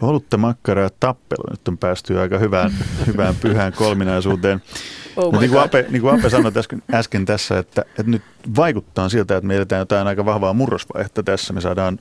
Olutta, 0.01 0.37
makkaraa 0.37 0.83
ja 0.83 0.89
tappelu. 0.99 1.43
Nyt 1.51 1.67
on 1.67 1.77
päästy 1.77 2.19
aika 2.19 2.37
hyvään, 2.37 2.71
hyvään 3.07 3.35
pyhään 3.35 3.73
kolminaisuuteen. 3.73 4.61
Oh 5.15 5.33
No, 5.33 5.39
niin, 5.39 5.51
kuin. 5.51 5.61
Ape, 5.61 5.85
niin 5.89 6.01
kuin 6.01 6.19
Ape 6.19 6.29
sanoi 6.29 6.51
äsken, 6.57 6.83
äsken 6.93 7.25
tässä, 7.25 7.59
että, 7.59 7.81
että 7.81 8.11
nyt 8.11 8.21
vaikuttaa 8.55 9.09
siltä, 9.09 9.37
että 9.37 9.47
me 9.47 9.55
eletään 9.55 9.79
jotain 9.79 10.07
aika 10.07 10.25
vahvaa 10.25 10.53
murrosvaihetta 10.53 11.23
tässä. 11.23 11.53
Me 11.53 11.61
saadaan 11.61 11.99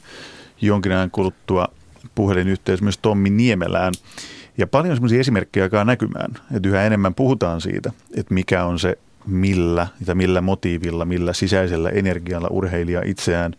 jonkin 0.60 0.92
ajan 0.92 1.10
kuluttua 1.10 1.68
puhelinyhteys 2.14 2.82
myös 2.82 2.98
Tommi 2.98 3.30
Niemelään. 3.30 3.92
Ja 4.58 4.66
paljon 4.66 4.96
semmoisia 4.96 5.20
esimerkkejä 5.20 5.64
alkaa 5.64 5.84
näkymään, 5.84 6.30
että 6.54 6.68
yhä 6.68 6.82
enemmän 6.82 7.14
puhutaan 7.14 7.60
siitä, 7.60 7.92
että 8.16 8.34
mikä 8.34 8.64
on 8.64 8.78
se 8.78 8.98
millä, 9.26 9.86
tai 10.06 10.14
millä 10.14 10.40
motiivilla, 10.40 11.04
millä 11.04 11.32
sisäisellä 11.32 11.90
energialla 11.90 12.48
urheilija 12.50 13.02
itseään, 13.04 13.54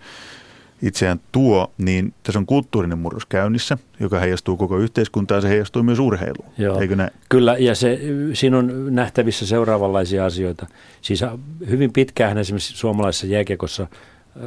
itseään 0.81 1.19
tuo, 1.31 1.73
niin 1.77 2.13
tässä 2.23 2.39
on 2.39 2.45
kulttuurinen 2.45 2.97
murros 2.97 3.25
käynnissä, 3.25 3.77
joka 3.99 4.19
heijastuu 4.19 4.57
koko 4.57 4.77
yhteiskuntaan, 4.77 5.41
se 5.41 5.49
heijastuu 5.49 5.83
myös 5.83 5.99
urheiluun. 5.99 6.53
Joo. 6.57 6.79
Eikö 6.79 6.95
näin? 6.95 7.11
Kyllä, 7.29 7.57
ja 7.57 7.75
se, 7.75 7.99
siinä 8.33 8.57
on 8.57 8.95
nähtävissä 8.95 9.47
seuraavanlaisia 9.47 10.25
asioita. 10.25 10.67
Siis 11.01 11.23
hyvin 11.69 11.93
pitkään 11.93 12.37
esimerkiksi 12.37 12.77
suomalaisessa 12.77 13.27
jääkiekossa 13.27 13.87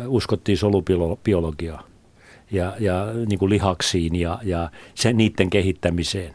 uskottiin 0.06 0.58
solubiologiaa 0.58 1.82
ja, 2.50 2.72
ja 2.80 3.06
niin 3.26 3.38
kuin 3.38 3.50
lihaksiin 3.50 4.16
ja, 4.16 4.38
ja 4.42 4.70
sen, 4.94 5.16
niiden 5.16 5.50
kehittämiseen. 5.50 6.34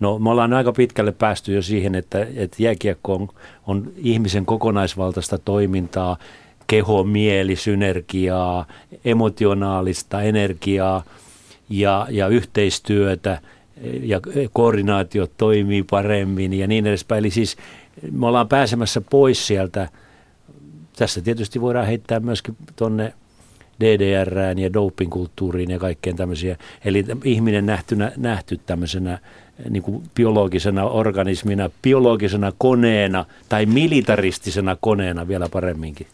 No 0.00 0.18
me 0.18 0.30
ollaan 0.30 0.52
aika 0.52 0.72
pitkälle 0.72 1.12
päästy 1.12 1.54
jo 1.54 1.62
siihen, 1.62 1.94
että, 1.94 2.26
että 2.36 2.56
jääkiekko 2.62 3.14
on, 3.14 3.28
on 3.66 3.92
ihmisen 3.96 4.46
kokonaisvaltaista 4.46 5.38
toimintaa, 5.38 6.16
keho, 6.66 7.04
mieli, 7.04 7.56
synergiaa, 7.56 8.66
emotionaalista 9.04 10.22
energiaa 10.22 11.04
ja, 11.68 12.06
ja 12.10 12.28
yhteistyötä 12.28 13.40
ja 14.02 14.20
koordinaatiot 14.52 15.32
toimii 15.36 15.82
paremmin 15.82 16.52
ja 16.52 16.66
niin 16.66 16.86
edespäin. 16.86 17.18
Eli 17.18 17.30
siis 17.30 17.56
me 18.12 18.26
ollaan 18.26 18.48
pääsemässä 18.48 19.00
pois 19.00 19.46
sieltä. 19.46 19.88
Tässä 20.96 21.20
tietysti 21.20 21.60
voidaan 21.60 21.86
heittää 21.86 22.20
myöskin 22.20 22.56
tuonne 22.76 23.12
DDRään 23.80 24.58
ja 24.58 24.72
dopingkulttuuriin 24.72 25.70
ja 25.70 25.78
kaikkeen 25.78 26.16
tämmöisiä. 26.16 26.56
Eli 26.84 27.04
ihminen 27.24 27.66
nähtynä, 27.66 28.12
nähty 28.16 28.60
tämmöisenä 28.66 29.18
niin 29.70 29.82
kuin 29.82 30.02
biologisena 30.14 30.84
organismina, 30.84 31.70
biologisena 31.82 32.52
koneena 32.58 33.24
tai 33.48 33.66
militaristisena 33.66 34.76
koneena 34.80 35.28
vielä 35.28 35.48
paremminkin. 35.48 36.06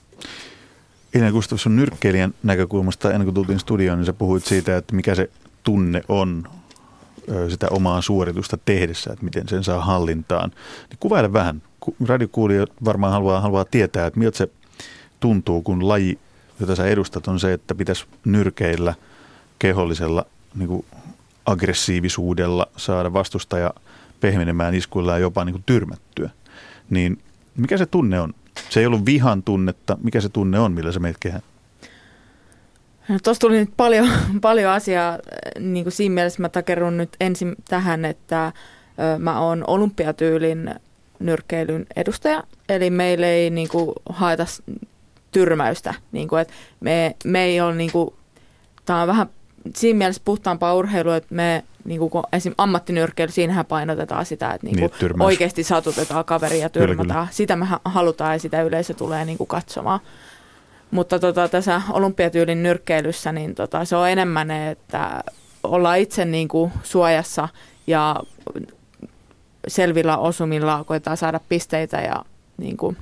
Elina 1.14 1.33
Gustafsson 1.33 1.76
nyrkkeilijän 1.76 2.35
näkökulmasta, 2.43 3.11
ennen 3.11 3.25
kuin 3.25 3.35
tultiin 3.35 3.59
studioon, 3.59 3.99
niin 3.99 4.07
sä 4.07 4.12
puhuit 4.12 4.45
siitä, 4.45 4.76
että 4.76 4.95
mikä 4.95 5.14
se 5.14 5.31
tunne 5.62 6.02
on 6.09 6.45
sitä 7.49 7.69
omaa 7.71 8.02
suoritusta 8.02 8.59
tehdessä, 8.64 9.12
että 9.12 9.25
miten 9.25 9.49
sen 9.49 9.64
saa 9.64 9.85
hallintaan. 9.85 10.50
Niin 10.90 10.99
kuvaile 11.00 11.33
vähän. 11.33 11.62
Ku- 11.81 11.97
Radiokuulijat 12.07 12.71
varmaan 12.85 13.12
haluaa, 13.12 13.40
haluaa 13.40 13.64
tietää, 13.64 14.07
että 14.07 14.19
miltä 14.19 14.38
se 14.38 14.49
tuntuu, 15.21 15.62
kun 15.62 15.88
laji, 15.88 16.19
jota 16.61 16.76
sä 16.76 16.87
edustat, 16.87 17.29
on 17.29 17.40
se, 17.40 17.52
että 17.52 17.75
pitäisi 17.75 18.07
nyrkeillä 18.25 18.95
kehollisella 19.59 20.26
niin 20.55 20.69
kuin 20.69 20.87
aggressiivisuudella 21.47 22.67
saada 22.76 23.12
vastustaja 23.12 23.75
pehmenemään 24.21 24.75
iskuillaan 24.75 25.21
jopa 25.21 25.45
niin 25.45 25.55
kuin 25.55 25.64
tyrmättyä. 25.67 26.31
Niin 26.90 27.23
mikä 27.57 27.79
se 27.79 27.87
tunne 27.87 28.21
on? 28.21 28.35
Se 28.71 28.81
ei 28.81 28.87
ollut 28.87 29.07
vihan 29.07 29.43
tunnetta. 29.43 29.99
Mikä 30.02 30.21
se 30.21 30.29
tunne 30.29 30.59
on, 30.59 30.73
millä 30.73 30.93
sä 30.93 31.00
meet 31.00 31.17
kehään? 31.21 31.43
No, 33.09 33.19
Tuossa 33.25 33.40
tuli 33.40 33.59
nyt 33.59 33.71
paljon, 33.76 34.09
paljon 34.40 34.73
asiaa, 34.73 35.19
niin 35.59 35.85
kuin 35.85 35.93
siinä 35.93 36.14
mielessä 36.14 36.43
mä 36.43 36.49
takerun 36.49 36.97
nyt 36.97 37.11
ensin 37.21 37.55
tähän, 37.69 38.05
että 38.05 38.52
mä 39.19 39.40
oon 39.40 39.64
olympiatyylin 39.67 40.75
nyrkkeilyn 41.19 41.87
edustaja, 41.97 42.43
eli 42.69 42.90
meille 42.90 43.31
ei 43.31 43.50
niin 43.50 43.69
kuin, 43.69 43.93
haeta 44.09 44.45
tyrmäystä, 45.33 45.95
niin 46.13 46.29
kuin, 46.29 46.43
että 46.43 46.55
me, 46.81 47.17
me 47.25 47.43
ei 47.45 47.61
ole, 47.61 47.75
niin 47.75 47.93
kuin, 47.93 48.15
tää 48.85 49.03
on 49.03 49.09
vähän 49.09 49.27
siinä 49.75 49.99
mielessä 49.99 50.23
puhtaampaa 50.25 50.75
urheilua, 50.75 51.17
että 51.17 51.35
me 51.35 51.65
niin 51.85 52.01
kuin, 52.11 52.25
esim. 52.33 52.55
ammattinyrkkeily, 52.59 53.33
siinähän 53.33 53.67
painotetaan 53.67 54.27
sitä, 54.27 54.51
että 54.51 54.67
niin 54.67 54.77
Niin, 54.77 54.91
kuin, 54.91 54.99
tyrmäys. 55.01 55.27
oikeasti 55.27 55.63
satutetaan 55.65 56.25
kaveria 56.25 56.59
ja 56.61 56.71
Kyllä, 56.71 56.87
tyrmätään. 56.87 57.29
Sitä 57.31 57.57
me 57.57 57.65
ha- 57.65 57.81
halutaan 57.85 58.33
ja 58.33 58.39
sitä 58.39 58.63
yleisö 58.63 58.95
tulee 58.95 59.25
niin 59.25 59.39
kuin, 59.39 59.49
katsomaan. 59.49 60.01
Mutta 60.91 61.19
tota, 61.19 61.49
tässä 61.49 61.83
olympiatyylin 61.91 62.63
nyrkkeilyssä 62.63 63.33
niin 63.33 63.55
tota, 63.55 63.85
se 63.85 63.97
on 63.97 64.09
enemmän, 64.11 64.51
että 64.51 65.25
ollaan 65.63 65.99
itse 65.99 66.25
niin 66.25 66.49
kuin 66.49 66.73
suojassa 66.83 67.49
ja 67.87 68.17
selvillä 69.69 70.17
osumilla 70.19 70.85
koetaan 70.85 71.17
saada 71.17 71.41
pisteitä 71.49 71.97
ja 72.01 72.25
niin 72.57 72.77
kuin, 72.77 72.97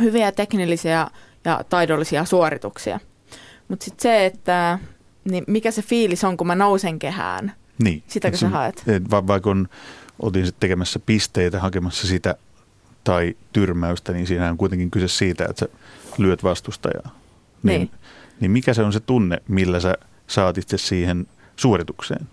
hyviä 0.00 0.32
teknillisiä 0.32 1.06
ja 1.46 1.64
taidollisia 1.68 2.24
suorituksia. 2.24 3.00
Mutta 3.68 3.84
sitten 3.84 4.02
se, 4.02 4.26
että 4.26 4.78
niin 5.30 5.44
mikä 5.46 5.70
se 5.70 5.82
fiilis 5.82 6.24
on, 6.24 6.36
kun 6.36 6.46
mä 6.46 6.54
nousen 6.54 6.98
kehään. 6.98 7.52
Niin. 7.82 8.02
Sitäkö 8.06 8.36
sä 8.36 8.48
haet? 8.48 8.82
et 8.86 9.10
va- 9.10 9.26
Vaikka 9.26 9.50
on, 9.50 9.68
oltiin 10.22 10.46
sitten 10.46 10.60
tekemässä 10.60 10.98
pisteitä, 10.98 11.60
hakemassa 11.60 12.06
sitä 12.06 12.34
tai 13.04 13.36
tyrmäystä, 13.52 14.12
niin 14.12 14.26
siinä 14.26 14.50
on 14.50 14.56
kuitenkin 14.56 14.90
kyse 14.90 15.08
siitä, 15.08 15.44
että 15.50 15.60
sä 15.60 15.68
lyöt 16.18 16.42
vastustajaa. 16.44 17.10
Niin, 17.62 17.80
Niin. 17.80 17.90
niin 18.40 18.50
mikä 18.50 18.74
se 18.74 18.82
on 18.82 18.92
se 18.92 19.00
tunne, 19.00 19.38
millä 19.48 19.80
sä 19.80 19.94
saat 20.26 20.58
itse 20.58 20.78
siihen 20.78 21.26
suoritukseen? 21.56 22.26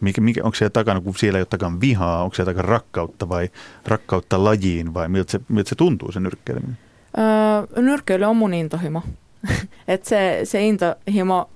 Mikä, 0.00 0.20
mikä, 0.20 0.40
onko 0.44 0.54
siellä 0.54 0.70
takana, 0.70 1.00
kun 1.00 1.14
siellä 1.16 1.38
ei 1.38 1.40
ole 1.40 1.46
takana 1.46 1.80
vihaa, 1.80 2.22
onko 2.22 2.34
siellä 2.34 2.52
takana 2.54 2.68
rakkautta 2.72 3.28
vai 3.28 3.50
rakkautta 3.86 4.44
lajiin 4.44 4.94
vai 4.94 5.08
miltä 5.08 5.32
se, 5.32 5.40
miltä 5.48 5.68
se 5.68 5.74
tuntuu 5.74 6.12
se 6.12 6.20
nyrkkeileminen? 6.20 6.78
Öö, 7.18 7.82
nyrkkeily 7.82 8.24
on 8.24 8.36
mun 8.36 8.54
intohimo. 8.54 9.02
Et 9.88 10.04
se, 10.04 10.40
se 10.44 10.66
intohimo 10.66 11.50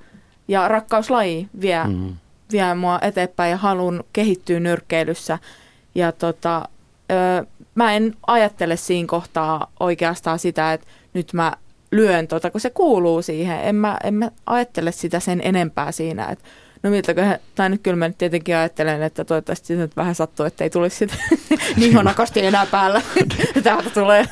ja 0.49 0.69
rakkauslaji 0.69 1.49
vie, 1.61 1.85
mm. 1.87 2.15
Vie 2.53 2.75
mua 2.75 2.99
eteenpäin 3.03 3.51
ja 3.51 3.57
haluan 3.57 4.05
kehittyä 4.13 4.61
nyrkkeilyssä. 4.61 5.39
Ja 5.95 6.13
tota, 6.13 6.69
öö, 7.13 7.45
mä 7.75 7.93
en 7.93 8.17
ajattele 8.27 8.77
siinä 8.77 9.07
kohtaa 9.07 9.71
oikeastaan 9.81 10.39
sitä, 10.39 10.73
että 10.73 10.87
nyt 11.15 11.33
mä 11.33 11.53
lyön 11.93 12.29
tota, 12.29 12.51
kun 12.51 12.61
se 12.61 12.71
kuuluu 12.71 13.23
siihen. 13.23 13.61
En 13.65 13.75
mä, 13.75 13.99
en 14.05 14.15
mä 14.15 14.31
ajattele 14.47 14.93
sitä 14.93 15.21
sen 15.21 15.41
enempää 15.45 15.93
siinä, 15.93 16.29
että 16.29 16.45
no 16.83 16.91
miltäköhän, 16.91 17.39
tai 17.55 17.69
nyt 17.69 17.81
kyllä 17.83 17.97
mä 17.97 18.09
nyt 18.09 18.19
tietenkin 18.19 18.57
ajattelen, 18.57 19.03
että 19.03 19.25
toivottavasti 19.25 19.67
se 19.67 19.75
nyt 19.75 19.97
vähän 19.97 20.15
sattuu, 20.15 20.47
että 20.47 20.65
ei 20.65 20.71
tulisi 20.71 20.97
sitä 20.97 21.15
niin 21.77 21.95
honakasti 21.95 22.47
enää 22.47 22.67
päällä. 22.67 23.03
Täältä 23.63 23.91
tulee. 23.91 24.25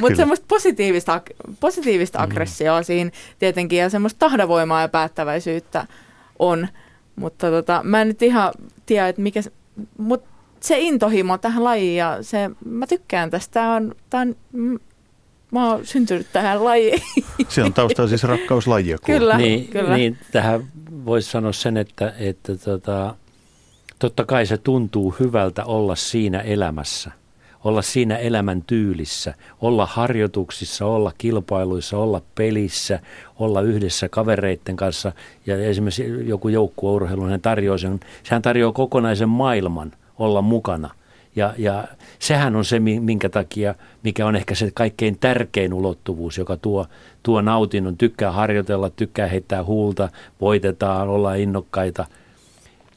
Mutta 0.00 0.16
semmoista 0.16 0.46
positiivista, 0.48 1.20
positiivista 1.60 2.22
aggressioa 2.22 2.82
siinä 2.82 3.10
tietenkin 3.38 3.78
ja 3.78 3.90
semmoista 3.90 4.18
tahdavoimaa 4.18 4.80
ja 4.80 4.88
päättäväisyyttä 4.88 5.86
on. 6.38 6.68
Mutta 7.16 7.50
tota, 7.50 7.80
mä 7.84 8.00
en 8.00 8.08
nyt 8.08 8.22
ihan 8.22 8.52
tiedä, 8.86 9.08
että 9.08 9.22
mikä 9.22 9.42
se, 9.42 9.52
mut 9.98 10.24
se 10.60 10.78
intohimo 10.78 11.38
tähän 11.38 11.64
lajiin 11.64 11.96
ja 11.96 12.18
se, 12.20 12.50
mä 12.64 12.86
tykkään 12.86 13.30
tästä. 13.30 13.52
Tää 13.52 13.72
on, 13.72 13.94
tää 14.10 14.20
on, 14.20 14.36
mm, 14.52 14.78
mä 15.50 15.70
oon 15.70 15.86
syntynyt 15.86 16.26
tähän 16.32 16.64
lajiin. 16.64 17.02
Se 17.48 17.62
on 17.62 17.72
taustalla 17.72 18.08
siis 18.08 18.24
rakkauslajia. 18.32 18.98
Kyllä. 19.06 19.36
Niin, 19.36 19.68
kyllä. 19.68 19.96
niin 19.96 20.18
tähän 20.32 20.64
voisi 21.04 21.30
sanoa 21.30 21.52
sen, 21.52 21.76
että, 21.76 22.12
että 22.18 22.56
tota, 22.56 23.14
totta 23.98 24.24
kai 24.24 24.46
se 24.46 24.56
tuntuu 24.56 25.14
hyvältä 25.20 25.64
olla 25.64 25.96
siinä 25.96 26.40
elämässä, 26.40 27.10
olla 27.64 27.82
siinä 27.82 28.16
elämän 28.16 28.62
tyylissä, 28.62 29.34
olla 29.60 29.86
harjoituksissa, 29.86 30.86
olla 30.86 31.12
kilpailuissa, 31.18 31.98
olla 31.98 32.22
pelissä, 32.34 33.00
olla 33.38 33.60
yhdessä 33.60 34.08
kavereiden 34.08 34.76
kanssa. 34.76 35.12
Ja 35.46 35.56
esimerkiksi 35.56 36.28
joku 36.28 36.48
joukkueurheilu, 36.48 37.22
hän 37.24 37.40
tarjoaa 37.40 37.78
sen, 37.78 38.00
sehän 38.22 38.42
tarjoaa 38.42 38.72
kokonaisen 38.72 39.28
maailman 39.28 39.92
olla 40.18 40.42
mukana. 40.42 40.90
Ja, 41.36 41.54
ja 41.58 41.84
sehän 42.18 42.56
on 42.56 42.64
se, 42.64 42.80
mi- 42.80 43.00
minkä 43.00 43.28
takia, 43.28 43.74
mikä 44.02 44.26
on 44.26 44.36
ehkä 44.36 44.54
se 44.54 44.70
kaikkein 44.74 45.18
tärkein 45.18 45.74
ulottuvuus, 45.74 46.38
joka 46.38 46.56
tuo, 46.56 46.86
tuo 47.22 47.40
nautinnon. 47.40 47.96
Tykkää 47.96 48.32
harjoitella, 48.32 48.90
tykkää 48.90 49.26
heittää 49.26 49.64
huulta, 49.64 50.08
voitetaan, 50.40 51.08
olla 51.08 51.34
innokkaita. 51.34 52.06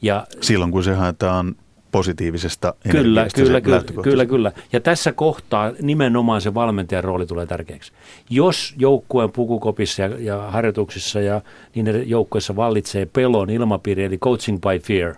Ja 0.02 0.26
Silloin 0.40 0.70
kun 0.70 0.84
se 0.84 0.94
haetaan 0.94 1.54
positiivisesta 1.92 2.74
Kyllä, 2.90 3.26
kyllä, 3.34 3.60
kyllä, 3.60 3.82
kyllä, 4.02 4.26
kyllä. 4.26 4.52
Ja 4.72 4.80
tässä 4.80 5.12
kohtaa 5.12 5.72
nimenomaan 5.82 6.40
se 6.40 6.54
valmentajan 6.54 7.04
rooli 7.04 7.26
tulee 7.26 7.46
tärkeäksi. 7.46 7.92
Jos 8.30 8.74
joukkueen 8.78 9.32
pukukopissa 9.32 10.02
ja, 10.02 10.18
ja 10.18 10.50
harjoituksissa 10.50 11.20
ja 11.20 11.40
niin 11.74 12.08
joukkueessa 12.08 12.56
vallitsee 12.56 13.06
pelon 13.06 13.50
ilmapiiri, 13.50 14.04
eli 14.04 14.18
coaching 14.18 14.58
by 14.60 14.78
fear, 14.78 15.14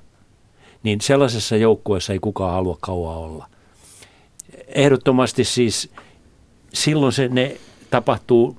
niin 0.83 1.01
sellaisessa 1.01 1.57
joukkueessa 1.57 2.13
ei 2.13 2.19
kukaan 2.19 2.53
halua 2.53 2.79
kauan 2.81 3.17
olla. 3.17 3.47
Ehdottomasti 4.69 5.45
siis 5.45 5.91
silloin 6.75 7.13
se 7.13 7.29
ne 7.29 7.57
tapahtuu 7.91 8.57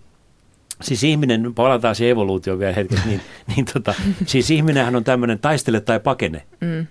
Siis 0.82 1.04
ihminen, 1.04 1.54
palataan 1.56 1.96
siihen 1.96 2.12
evoluutioon 2.12 2.60
vielä 2.60 2.74
hetkeksi, 2.74 3.08
niin, 3.08 3.22
niin 3.56 3.66
tota, 3.74 3.94
siis 4.26 4.52
ihminenhän 4.52 4.96
on 4.96 5.04
tämmöinen 5.04 5.40
taistele 5.40 5.82
tai 5.82 6.00
pakene 6.00 6.44
Mm, 6.62 6.88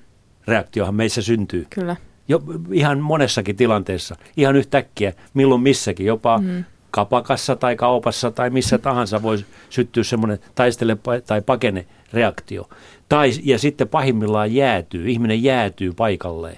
reaktiohan 0.46 0.94
meissä 0.94 1.22
syntyy. 1.22 1.66
kyllä. 1.70 1.96
Jo, 2.28 2.42
ihan 2.72 2.98
monessakin 2.98 3.56
tilanteessa, 3.56 4.16
ihan 4.36 4.56
yhtäkkiä, 4.56 5.12
milloin 5.34 5.60
missäkin, 5.60 6.06
jopa 6.06 6.38
mm. 6.38 6.64
kapakassa 6.90 7.56
tai 7.56 7.76
kaupassa 7.76 8.30
tai 8.30 8.50
missä 8.50 8.78
tahansa 8.78 9.22
voi 9.22 9.44
syttyä 9.70 10.04
semmoinen 10.04 10.38
taistele 10.54 10.96
tai 11.26 11.42
pakene 11.42 11.86
reaktio. 12.12 12.68
Tai, 13.08 13.30
ja 13.44 13.58
sitten 13.58 13.88
pahimmillaan 13.88 14.54
jäätyy, 14.54 15.10
ihminen 15.10 15.42
jäätyy 15.42 15.92
paikalleen. 15.92 16.56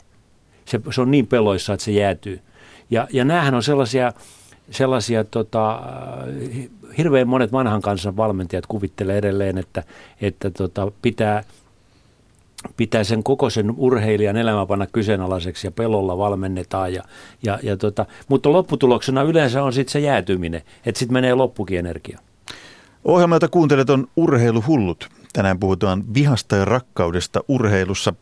Se, 0.64 0.80
se 0.90 1.00
on 1.00 1.11
niin 1.11 1.26
peloissa, 1.26 1.73
että 1.73 1.85
se 1.85 1.92
jäätyy. 1.92 2.40
Ja, 2.90 3.09
ja 3.12 3.25
näähän 3.25 3.54
on 3.54 3.62
sellaisia, 3.62 4.12
sellaisia 4.71 5.25
tota, 5.25 5.83
hirveän 6.99 7.28
monet 7.28 7.52
vanhan 7.52 7.83
kansan 7.83 8.16
valmentajat 8.16 8.66
kuvittelee 8.66 9.19
edelleen, 9.19 9.59
että, 9.59 9.83
että 10.21 10.50
tota, 10.50 10.92
pitää, 11.02 11.45
pitää 12.76 13.04
sen 13.04 13.23
koko 13.23 13.50
sen 13.50 13.75
urheilijan 13.76 14.37
elämä 14.37 14.66
panna 14.66 14.87
kyseenalaiseksi 14.87 15.66
ja 15.66 15.71
pelolla 15.71 16.19
valmennetaan. 16.19 16.95
Ja, 16.95 17.02
ja, 17.42 17.59
ja 17.62 17.76
tota, 17.76 18.07
mutta 18.28 18.52
lopputuloksena 18.52 19.23
yleensä 19.23 19.62
on 19.62 19.73
sitten 19.73 19.92
se 19.92 20.00
jäätyminen, 20.00 20.62
että 20.87 20.99
sitten 20.99 21.12
menee 21.12 21.35
loppukin 21.35 21.78
energia. 21.78 22.19
Ohjelma, 23.04 23.35
jota 23.35 23.49
kuuntelet, 23.49 23.90
on 23.90 24.07
Urheiluhullut. 24.16 25.19
Tänään 25.32 25.58
puhutaan 25.58 26.04
vihasta 26.14 26.56
ja 26.56 26.64
rakkaudesta 26.64 27.40
urheilussa. 27.49 28.12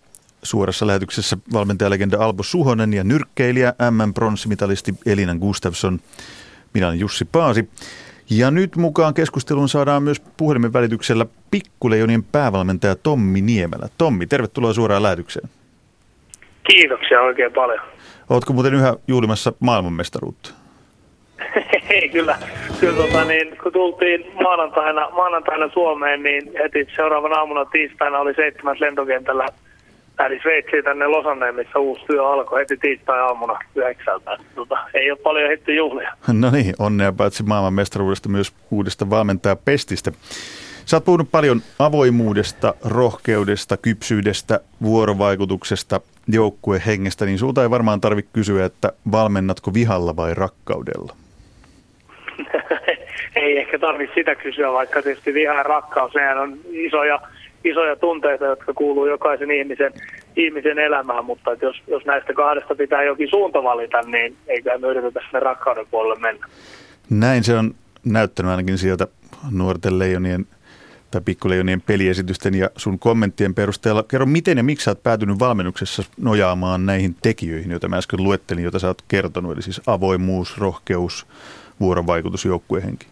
Suorassa 0.42 0.86
lähetyksessä 0.86 1.36
valmentajalegenda 1.52 2.24
Albo 2.24 2.42
Suhonen 2.42 2.94
ja 2.94 3.04
nyrkkeilijä 3.04 3.74
MM-pronssimitalisti 3.90 4.94
Elina 5.06 5.34
Gustafsson. 5.34 6.00
Minä 6.74 6.86
olen 6.86 7.00
Jussi 7.00 7.24
Paasi. 7.24 7.68
Ja 8.30 8.50
nyt 8.50 8.76
mukaan 8.76 9.14
keskusteluun 9.14 9.68
saadaan 9.68 10.02
myös 10.02 10.20
puhelimen 10.36 10.72
välityksellä 10.72 11.26
Pikkuleijonien 11.50 12.24
päävalmentaja 12.24 12.94
Tommi 12.94 13.40
Niemelä. 13.40 13.88
Tommi, 13.98 14.26
tervetuloa 14.26 14.72
suoraan 14.72 15.02
lähetykseen. 15.02 15.48
Kiitoksia 16.70 17.20
oikein 17.20 17.52
paljon. 17.52 17.80
Oletko 18.30 18.52
muuten 18.52 18.74
yhä 18.74 18.96
juhlimassa 19.08 19.52
maailmanmestaruutta? 19.60 20.50
Ei 22.02 22.08
kyllä, 22.08 22.38
kyllä 22.80 22.96
tota, 22.96 23.24
niin, 23.24 23.56
kun 23.62 23.72
tultiin 23.72 24.24
maanantaina, 24.42 25.10
maanantaina 25.10 25.70
Suomeen, 25.72 26.22
niin 26.22 26.50
heti 26.62 26.86
seuraavana 26.96 27.36
aamuna 27.36 27.64
tiistaina 27.64 28.18
oli 28.18 28.34
seitsemäs 28.34 28.80
lentokentällä 28.80 29.46
lähdin 30.18 30.40
Sveitsiin 30.42 30.84
tänne 30.84 31.06
Losanneen, 31.06 31.54
missä 31.54 31.78
uusi 31.78 32.04
työ 32.06 32.28
alkoi 32.28 32.60
heti 32.60 32.76
tiistai-aamuna 32.76 33.58
yhdeksältä. 33.74 34.38
Tota, 34.54 34.78
ei 34.94 35.10
ole 35.10 35.18
paljon 35.22 35.50
hitty 35.50 35.74
juhlia. 35.74 36.12
No 36.32 36.50
niin, 36.50 36.74
onnea 36.78 37.12
paitsi 37.12 37.42
maailmanmestaruudesta 37.42 38.28
myös 38.28 38.52
uudesta 38.70 39.10
valmentajapestistä. 39.10 40.12
Sä 40.84 40.96
oot 40.96 41.04
puhunut 41.04 41.28
paljon 41.30 41.60
avoimuudesta, 41.78 42.74
rohkeudesta, 42.84 43.76
kypsyydestä, 43.76 44.60
vuorovaikutuksesta, 44.82 46.00
joukkuehengestä, 46.28 47.24
niin 47.24 47.38
sulta 47.38 47.62
ei 47.62 47.70
varmaan 47.70 48.00
tarvitse 48.00 48.30
kysyä, 48.32 48.64
että 48.64 48.92
valmennatko 49.12 49.74
vihalla 49.74 50.16
vai 50.16 50.34
rakkaudella? 50.34 51.16
Ei 53.38 53.58
ehkä 53.58 53.78
tarvitse 53.78 54.14
sitä 54.14 54.34
kysyä, 54.34 54.72
vaikka 54.72 55.02
tietysti 55.02 55.34
viha 55.34 55.54
ja 55.54 55.62
rakkaus, 55.62 56.14
nehän 56.14 56.38
on 56.38 56.58
isoja, 56.70 57.20
isoja 57.64 57.96
tunteita, 57.96 58.44
jotka 58.44 58.74
kuuluu 58.74 59.06
jokaisen 59.06 59.50
ihmisen, 59.50 59.92
ihmisen 60.36 60.78
elämään, 60.78 61.24
mutta 61.24 61.56
jos, 61.62 61.76
jos 61.86 62.04
näistä 62.04 62.32
kahdesta 62.32 62.74
pitää 62.74 63.02
jokin 63.02 63.30
suunta 63.30 63.62
valita, 63.62 64.02
niin 64.02 64.36
eiköhän 64.46 64.80
me 64.80 64.86
yritetä 64.86 65.20
sinne 65.20 65.40
rakkauden 65.40 65.86
puolelle 65.90 66.20
mennä. 66.20 66.46
Näin 67.10 67.44
se 67.44 67.54
on 67.54 67.74
näyttänyt 68.04 68.50
ainakin 68.50 68.78
sieltä 68.78 69.06
nuorten 69.50 69.98
leijonien 69.98 70.46
tai 71.10 71.20
pikkuleijonien 71.24 71.80
peliesitysten 71.80 72.54
ja 72.54 72.70
sun 72.76 72.98
kommenttien 72.98 73.54
perusteella. 73.54 74.02
Kerro, 74.02 74.26
miten 74.26 74.58
ja 74.58 74.64
miksi 74.64 74.84
sä 74.84 74.90
oot 74.90 75.02
päätynyt 75.02 75.38
valmennuksessa 75.38 76.02
nojaamaan 76.20 76.86
näihin 76.86 77.16
tekijöihin, 77.22 77.70
joita 77.70 77.88
mä 77.88 77.96
äsken 77.96 78.22
luettelin, 78.22 78.62
joita 78.62 78.78
sä 78.78 78.86
oot 78.86 79.02
kertonut, 79.08 79.52
eli 79.52 79.62
siis 79.62 79.80
avoimuus, 79.86 80.58
rohkeus, 80.58 81.26
vuorovaikutus, 81.80 82.44
joukkuehenki? 82.44 83.06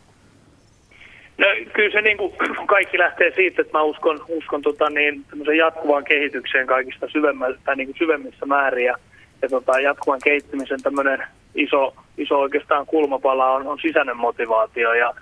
No 1.38 1.46
kyllä 1.72 1.90
se 1.92 2.02
niin 2.08 2.16
kuin 2.16 2.32
kaikki 2.66 2.98
lähtee 2.98 3.32
siitä, 3.34 3.62
että 3.62 3.78
mä 3.78 3.82
uskon, 3.82 4.24
uskon 4.28 4.62
tota 4.62 4.90
niin, 4.90 5.24
jatkuvaan 5.56 6.04
kehitykseen 6.04 6.66
kaikista 6.66 7.08
syvemmällä, 7.08 7.74
niin 7.76 7.86
kuin 7.86 7.98
syvemmissä 7.98 8.46
määrin. 8.46 8.84
Ja, 8.84 8.98
ja 9.42 9.48
tota, 9.48 9.80
jatkuvan 9.80 10.20
kehittymisen 10.24 10.82
tämmöinen 10.82 11.22
iso, 11.54 11.94
iso 12.18 12.40
oikeastaan 12.40 12.86
kulmapala 12.86 13.52
on, 13.52 13.66
on 13.66 13.78
sisäinen 13.82 14.16
motivaatio. 14.16 14.92
Ja, 14.92 15.14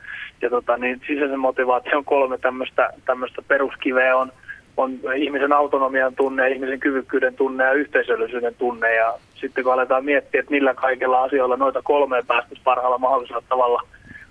ja 0.42 0.50
tota, 0.50 0.77
niin 0.77 1.00
sisäisen 1.07 1.40
motivaation 1.40 2.05
kolme 2.05 2.38
tämmöistä, 2.38 2.90
tämmöistä 3.05 3.42
peruskiveä 3.48 4.16
on, 4.16 4.33
on 4.77 4.98
ihmisen 5.16 5.53
autonomian 5.53 6.14
tunne, 6.14 6.50
ihmisen 6.50 6.81
kyvykkyyden 6.81 7.35
tunne 7.35 7.64
ja 7.64 7.72
yhteisöllisyyden 7.72 8.55
tunne. 8.55 8.94
Ja 8.94 9.14
sitten 9.35 9.64
kun 9.64 9.72
aletaan 9.72 10.05
miettiä, 10.05 10.40
että 10.40 10.50
millä 10.50 10.74
kaikilla 10.74 11.22
asioilla 11.22 11.57
noita 11.57 11.83
kolmea 11.83 12.22
päästäisiin 12.27 12.64
parhaalla 12.64 12.98
mahdollisella 12.98 13.42
tavalla 13.48 13.83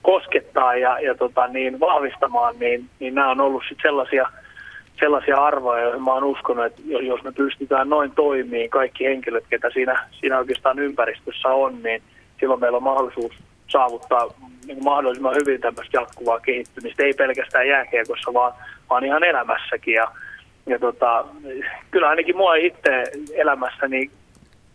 koskettaa 0.04 0.76
ja, 0.76 1.00
ja 1.00 1.16
tota, 1.16 1.48
niin 1.48 1.80
vahvistamaan, 1.80 2.56
niin, 2.60 2.89
niin 3.00 3.16
nämä 3.16 3.32
on 3.32 3.42
ollut 3.42 3.63
sit 3.70 3.78
sellaisia, 3.82 4.30
sellaisia 5.00 5.38
arvoja, 5.38 5.84
joihin 5.84 6.04
mä 6.04 6.13
oon 6.13 6.24
uskonut, 6.24 6.66
että 6.66 6.82
jos 6.86 7.24
me 7.24 7.32
pystytään 7.32 7.89
noin 7.89 8.12
toimimaan, 8.12 8.70
kaikki 8.70 9.06
henkilöt, 9.06 9.44
ketä 9.50 9.70
siinä, 9.70 10.08
siinä 10.20 10.39
oikeastaan 10.39 10.80
ympäristössä 10.80 11.50
on, 11.50 11.84
niin 11.84 12.02
silloin 12.39 12.60
meillä 12.60 12.78
on 12.78 12.84
mahdollisuus 12.84 13.34
saavuttaa 13.68 14.28
niin 14.68 14.84
mahdollisimman 14.84 15.36
hyvin 15.36 15.62
tämmöistä 15.62 15.98
jatkuvaa 15.98 16.39
kehittymistä, 16.39 17.04
ei 17.04 17.13
pelkästään 17.13 17.68
jääkiekossa, 17.68 18.34
vaan, 18.34 18.54
vaan 18.89 19.06
ihan 19.06 19.24
elämässäkin. 19.24 19.94
Ja, 19.94 20.12
ja 20.66 20.80
tota, 20.80 21.26
kyllä 21.92 22.10
ainakin 22.10 22.38
mua 22.38 22.56
itse 22.56 23.04
elämässäni 23.34 24.10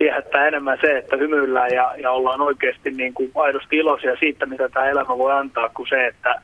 viehättää 0.01 0.49
enemmän 0.49 0.79
se, 0.81 0.99
että 0.99 1.17
hymyillään 1.17 1.71
ja, 1.71 1.95
ja 2.03 2.11
ollaan 2.11 2.41
oikeasti 2.41 2.91
niin 2.91 3.15
kuin 3.15 3.33
aidosti 3.35 3.77
iloisia 3.77 4.17
siitä, 4.17 4.47
mitä 4.47 4.69
tämä 4.69 4.87
elämä 4.87 5.19
voi 5.19 5.33
antaa, 5.33 5.69
kuin 5.69 5.89
se, 5.89 6.07
että, 6.07 6.43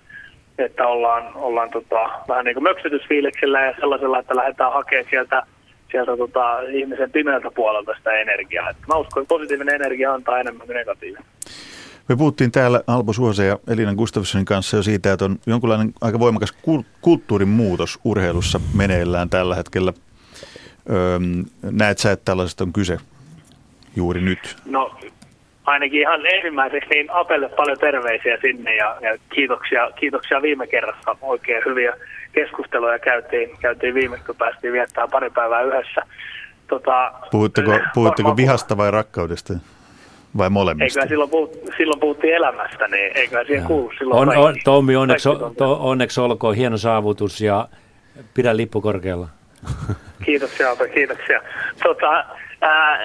että 0.59 0.87
ollaan, 0.87 1.35
ollaan 1.35 1.71
tota, 1.71 2.11
vähän 2.29 2.45
niin 2.45 2.55
kuin 2.55 2.65
möksytysfiiliksellä 2.65 3.67
ja 3.67 3.75
sellaisella, 3.81 4.19
että 4.19 4.37
lähdetään 4.37 4.73
hakemaan 4.73 5.11
sieltä, 5.11 5.43
sieltä 5.91 6.17
tota, 6.17 6.61
ihmisen 6.61 7.11
pimeältä 7.11 7.51
puolelta 7.51 7.95
sitä 7.99 8.13
energiaa. 8.13 8.71
Et 8.71 8.77
mä 8.89 8.95
uskon, 8.95 9.23
että 9.23 9.35
positiivinen 9.35 9.75
energia 9.75 10.15
antaa 10.15 10.41
enemmän 10.41 10.67
kuin 10.67 10.77
negatiivinen. 10.77 11.25
Me 12.09 12.17
puhuttiin 12.17 12.53
täällä 12.53 12.83
Alpo 12.87 13.13
Suose 13.13 13.47
ja 13.47 13.59
Elina 13.69 13.95
Gustafssonin 13.95 14.45
kanssa 14.45 14.77
jo 14.77 14.83
siitä, 14.83 15.13
että 15.13 15.25
on 15.25 15.39
jonkunlainen 15.47 15.93
aika 16.01 16.19
voimakas 16.19 16.53
kulttuurin 17.01 17.49
muutos 17.49 17.99
urheilussa 18.05 18.61
meneillään 18.75 19.31
tällä 19.31 19.55
hetkellä. 19.55 19.93
Öö, 20.91 21.19
näet 21.63 21.99
sä, 21.99 22.13
että 22.13 22.25
tällaisesta 22.25 22.65
on 22.65 22.73
kyse 22.73 22.99
juuri 23.97 24.21
nyt? 24.21 24.57
No 24.65 24.99
ainakin 25.65 26.01
ihan 26.01 26.27
ensimmäiseksi 26.27 26.91
niin 26.91 27.11
Apelle 27.11 27.49
paljon 27.49 27.79
terveisiä 27.79 28.39
sinne 28.41 28.77
ja, 28.77 28.97
ja 29.01 29.19
kiitoksia, 29.35 29.91
kiitoksia 29.91 30.43
viime 30.43 30.67
kerrassa. 30.67 31.17
Oikein 31.23 31.63
hyviä 31.67 31.97
keskusteluja 32.33 32.99
käytiin, 32.99 33.51
käytiin 33.61 33.95
viimeksi, 33.95 34.27
kun 34.27 34.37
päästiin 34.37 34.73
viettämään 34.73 35.11
pari 35.11 35.31
päivää 35.31 35.63
yhdessä. 35.63 36.03
Tota, 36.69 37.13
puhutteko 37.31 37.79
puhutteko 37.95 38.37
vihasta 38.37 38.77
vai 38.77 38.91
rakkaudesta? 38.91 39.55
Vai 40.37 40.51
molemmista? 40.51 40.85
Eiköhän 40.85 41.09
silloin, 41.09 41.31
puhut, 41.31 41.53
silloin 41.77 42.01
puhuttiin 42.01 42.35
elämästä, 42.35 42.89
niin 42.89 43.17
eiköhän 43.17 43.47
siihen 43.47 43.65
kuulu 43.65 43.93
silloin 43.99 44.29
on, 44.29 44.37
on, 44.37 44.55
Tommi, 44.65 44.97
onneksi, 44.97 45.29
to, 45.59 45.77
onneksi 45.81 46.21
olkoon 46.21 46.55
hieno 46.55 46.77
saavutus 46.77 47.41
ja 47.41 47.69
pidä 48.35 48.57
lippu 48.57 48.81
korkealla. 48.81 49.29
Kiitoksia, 50.25 50.71
Alpe, 50.71 50.89
kiitoksia. 50.89 51.43
Tota, 51.83 52.25
Ää, 52.65 52.99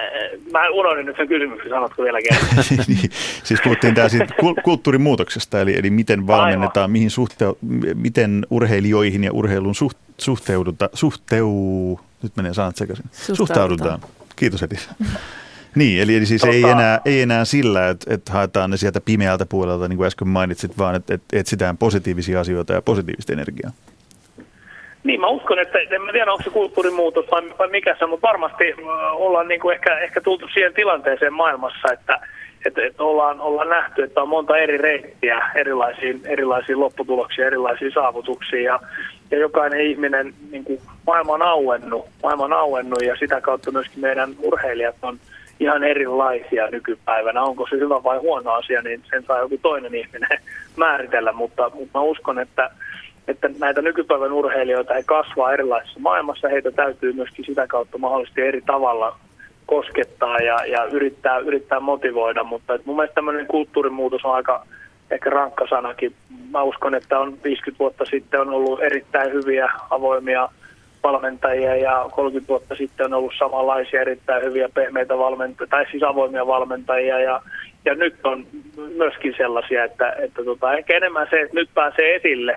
mä 0.52 0.68
unohdin 0.68 1.06
nyt 1.06 1.16
sen 1.16 1.28
kysymyksen, 1.28 1.70
sanotko 1.70 2.02
vielä 2.02 2.18
kerran? 2.22 2.64
niin, 2.88 3.10
siis 3.44 3.60
puhuttiin 3.64 3.94
tää 3.94 4.08
siitä 4.08 4.34
kulttuurin 4.64 5.02
muutoksesta, 5.02 5.60
eli, 5.60 5.78
eli 5.78 5.90
miten 5.90 6.26
valmennetaan, 6.26 6.84
Aivan. 6.84 6.90
mihin 6.90 7.10
suhte, 7.10 7.44
miten 7.94 8.46
urheilijoihin 8.50 9.24
ja 9.24 9.32
urheilun 9.32 9.74
suht, 9.74 9.98
suhteuduta, 10.18 10.90
suhteu, 10.92 12.00
nyt 12.22 12.36
menee 12.36 12.54
sanat 12.54 12.76
sekaisin, 12.76 13.04
suhtaudutaan. 13.12 14.00
Kiitos 14.36 14.62
Eti. 14.62 14.76
Niin, 15.74 16.02
eli, 16.02 16.16
eli 16.16 16.26
siis 16.26 16.40
tota, 16.40 16.52
ei, 16.52 16.62
enää, 16.62 17.00
ei 17.04 17.22
enää 17.22 17.44
sillä, 17.44 17.88
että, 17.88 18.14
että 18.14 18.32
haetaan 18.32 18.70
ne 18.70 18.76
sieltä 18.76 19.00
pimeältä 19.00 19.46
puolelta, 19.46 19.88
niin 19.88 19.96
kuin 19.96 20.06
äsken 20.06 20.28
mainitsit, 20.28 20.78
vaan 20.78 20.94
että, 20.94 21.14
että 21.14 21.38
etsitään 21.38 21.76
positiivisia 21.78 22.40
asioita 22.40 22.72
ja 22.72 22.82
positiivista 22.82 23.32
energiaa. 23.32 23.72
Niin, 25.04 25.20
mä 25.20 25.26
uskon, 25.28 25.58
että 25.58 25.78
en 25.78 26.02
mä 26.02 26.12
tiedä, 26.12 26.32
onko 26.32 26.44
se 26.44 26.50
kulttuurimuutos 26.50 27.26
vai, 27.30 27.42
vai 27.58 27.68
mikä 27.68 27.96
se, 27.98 28.06
mutta 28.06 28.28
varmasti 28.28 28.74
ollaan 29.12 29.48
niin 29.48 29.60
kuin 29.60 29.74
ehkä, 29.74 29.98
ehkä 29.98 30.20
tultu 30.20 30.48
siihen 30.48 30.74
tilanteeseen 30.74 31.32
maailmassa, 31.32 31.92
että, 31.92 32.20
että, 32.66 32.86
että 32.86 33.02
ollaan, 33.02 33.40
ollaan 33.40 33.68
nähty, 33.68 34.02
että 34.02 34.22
on 34.22 34.28
monta 34.28 34.56
eri 34.56 34.78
reittiä 34.78 35.50
erilaisiin, 35.54 36.20
erilaisiin 36.24 36.80
lopputuloksiin, 36.80 37.46
erilaisiin 37.46 37.92
saavutuksiin 37.92 38.64
ja, 38.64 38.80
ja 39.30 39.38
jokainen 39.38 39.80
ihminen, 39.80 40.34
niin 40.50 40.64
kuin 40.64 40.80
maailma 41.06 41.32
on 41.32 41.42
auennut, 41.42 42.06
maailma 42.22 42.44
on 42.44 42.52
auennut 42.52 43.02
ja 43.02 43.16
sitä 43.16 43.40
kautta 43.40 43.70
myöskin 43.70 44.00
meidän 44.00 44.34
urheilijat 44.42 44.96
on 45.02 45.18
ihan 45.60 45.84
erilaisia 45.84 46.66
nykypäivänä. 46.70 47.42
Onko 47.42 47.66
se 47.70 47.76
hyvä 47.76 48.02
vai 48.02 48.18
huono 48.18 48.50
asia, 48.50 48.82
niin 48.82 49.02
sen 49.10 49.22
saa 49.22 49.38
joku 49.38 49.58
toinen 49.62 49.94
ihminen 49.94 50.38
määritellä, 50.76 51.32
mutta, 51.32 51.70
mutta 51.74 51.98
mä 51.98 52.02
uskon, 52.02 52.38
että, 52.38 52.70
että 53.30 53.50
näitä 53.58 53.82
nykypäivän 53.82 54.32
urheilijoita 54.32 54.94
ei 54.94 55.02
kasvaa 55.02 55.52
erilaisessa 55.52 56.00
maailmassa, 56.00 56.48
heitä 56.48 56.70
täytyy 56.70 57.12
myöskin 57.12 57.44
sitä 57.44 57.66
kautta 57.66 57.98
mahdollisesti 57.98 58.40
eri 58.40 58.60
tavalla 58.60 59.18
koskettaa 59.66 60.38
ja, 60.38 60.66
ja 60.66 60.84
yrittää, 60.84 61.38
yrittää 61.38 61.80
motivoida, 61.80 62.44
mutta 62.44 62.78
mun 62.84 62.96
mielestä 62.96 63.14
tämmöinen 63.14 63.46
kulttuurimuutos 63.46 64.24
on 64.24 64.34
aika 64.34 64.66
ehkä 65.10 65.30
rankka 65.30 65.66
sanakin. 65.70 66.14
Mä 66.50 66.62
uskon, 66.62 66.94
että 66.94 67.18
on 67.18 67.38
50 67.44 67.78
vuotta 67.78 68.04
sitten 68.04 68.40
on 68.40 68.48
ollut 68.48 68.82
erittäin 68.82 69.32
hyviä 69.32 69.72
avoimia 69.90 70.48
valmentajia 71.02 71.76
ja 71.76 72.06
30 72.12 72.48
vuotta 72.48 72.74
sitten 72.74 73.06
on 73.06 73.14
ollut 73.14 73.32
samanlaisia 73.38 74.00
erittäin 74.00 74.42
hyviä 74.42 74.68
pehmeitä 74.74 75.18
valmentajia, 75.18 75.70
tai 75.70 75.86
siis 75.90 76.02
avoimia 76.02 76.46
valmentajia. 76.46 77.20
Ja, 77.20 77.42
ja 77.84 77.94
nyt 77.94 78.14
on 78.24 78.46
myöskin 78.96 79.34
sellaisia, 79.36 79.84
että, 79.84 80.12
että 80.18 80.44
tota, 80.44 80.74
ehkä 80.74 80.96
enemmän 80.96 81.26
se, 81.30 81.40
että 81.40 81.54
nyt 81.54 81.70
pääsee 81.74 82.14
esille 82.14 82.56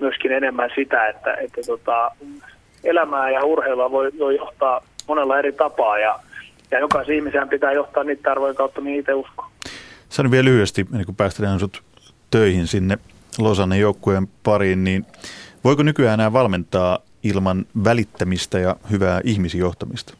myöskin 0.00 0.32
enemmän 0.32 0.70
sitä, 0.74 1.06
että, 1.06 1.34
että 1.34 1.60
tota, 1.66 2.10
elämää 2.84 3.30
ja 3.30 3.44
urheilua 3.44 3.90
voi, 3.90 4.10
voi 4.18 4.36
johtaa 4.36 4.82
monella 5.08 5.38
eri 5.38 5.52
tapaa 5.52 5.98
ja, 5.98 6.20
ja 6.70 6.78
jokaisen 6.78 7.14
ihmisen 7.14 7.48
pitää 7.48 7.72
johtaa 7.72 8.04
niitä 8.04 8.30
arvojen 8.30 8.56
kautta, 8.56 8.80
mihin 8.80 9.00
itse 9.00 9.14
uskoo. 9.14 9.46
Sano 10.08 10.30
vielä 10.30 10.44
lyhyesti, 10.44 10.86
ennen 10.92 11.06
kuin 11.06 11.16
päästetään 11.16 11.58
sinut 11.58 11.82
töihin 12.30 12.66
sinne 12.66 12.98
Losanne 13.38 13.78
joukkueen 13.78 14.28
pariin, 14.42 14.84
niin 14.84 15.06
voiko 15.64 15.82
nykyään 15.82 16.20
enää 16.20 16.32
valmentaa 16.32 16.98
ilman 17.22 17.66
välittämistä 17.84 18.58
ja 18.58 18.76
hyvää 18.90 19.20
ihmisjohtamista? 19.24 20.14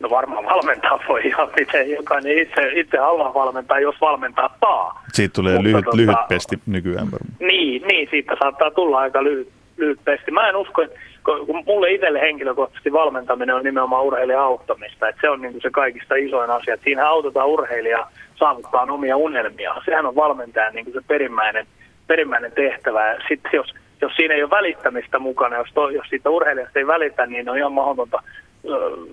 No 0.00 0.10
varmaan 0.10 0.44
valmentaa 0.44 1.00
voi 1.08 1.26
ihan 1.26 1.48
miten 1.58 1.90
jokainen 1.90 2.38
itse, 2.38 2.72
itse 2.72 2.98
haluaa 2.98 3.34
valmentaa, 3.34 3.80
jos 3.80 4.00
valmentaa 4.00 4.56
saa. 4.60 5.02
Siitä 5.12 5.32
tulee 5.32 5.54
Mutta 5.54 5.68
lyhyt, 5.68 5.84
tota, 5.84 5.96
lyhyt 5.96 6.28
pesti 6.28 6.56
nykyään 6.66 7.06
varmaan. 7.12 7.36
Niin, 7.40 7.82
niin, 7.82 8.08
siitä 8.10 8.36
saattaa 8.42 8.70
tulla 8.70 8.98
aika 8.98 9.24
lyhyt, 9.24 9.48
lyhyt 9.76 10.00
pesti. 10.04 10.30
Mä 10.30 10.48
en 10.48 10.56
usko, 10.56 10.82
että 10.82 11.00
kun 11.22 11.62
mulle 11.66 11.92
itselle 11.92 12.20
henkilökohtaisesti 12.20 12.92
valmentaminen 12.92 13.54
on 13.54 13.64
nimenomaan 13.64 14.04
urheilijan 14.04 14.42
auttamista, 14.42 15.08
että 15.08 15.20
se 15.20 15.30
on 15.30 15.42
niin 15.42 15.52
kuin 15.52 15.62
se 15.62 15.70
kaikista 15.70 16.14
isoin 16.14 16.50
asia, 16.50 16.74
että 16.74 16.84
siinä 16.84 17.08
autetaan 17.08 17.48
urheilijaa 17.48 18.10
saavuttaa 18.36 18.82
omia 18.82 19.16
unelmia. 19.16 19.74
Sehän 19.84 20.06
on 20.06 20.16
valmentajan 20.16 20.74
niin 20.74 20.84
kuin 20.84 20.94
se 20.94 21.00
perimmäinen, 21.08 21.66
perimmäinen 22.06 22.52
tehtävä. 22.52 23.16
Sitten 23.28 23.50
jos, 23.54 23.74
jos 24.00 24.12
siinä 24.16 24.34
ei 24.34 24.42
ole 24.42 24.50
välittämistä 24.50 25.18
mukana, 25.18 25.56
jos, 25.56 25.68
to, 25.74 25.90
jos 25.90 26.06
siitä 26.08 26.30
urheilijasta 26.30 26.78
ei 26.78 26.86
välitä, 26.86 27.26
niin 27.26 27.48
on 27.48 27.58
ihan 27.58 27.72
mahdotonta 27.72 28.22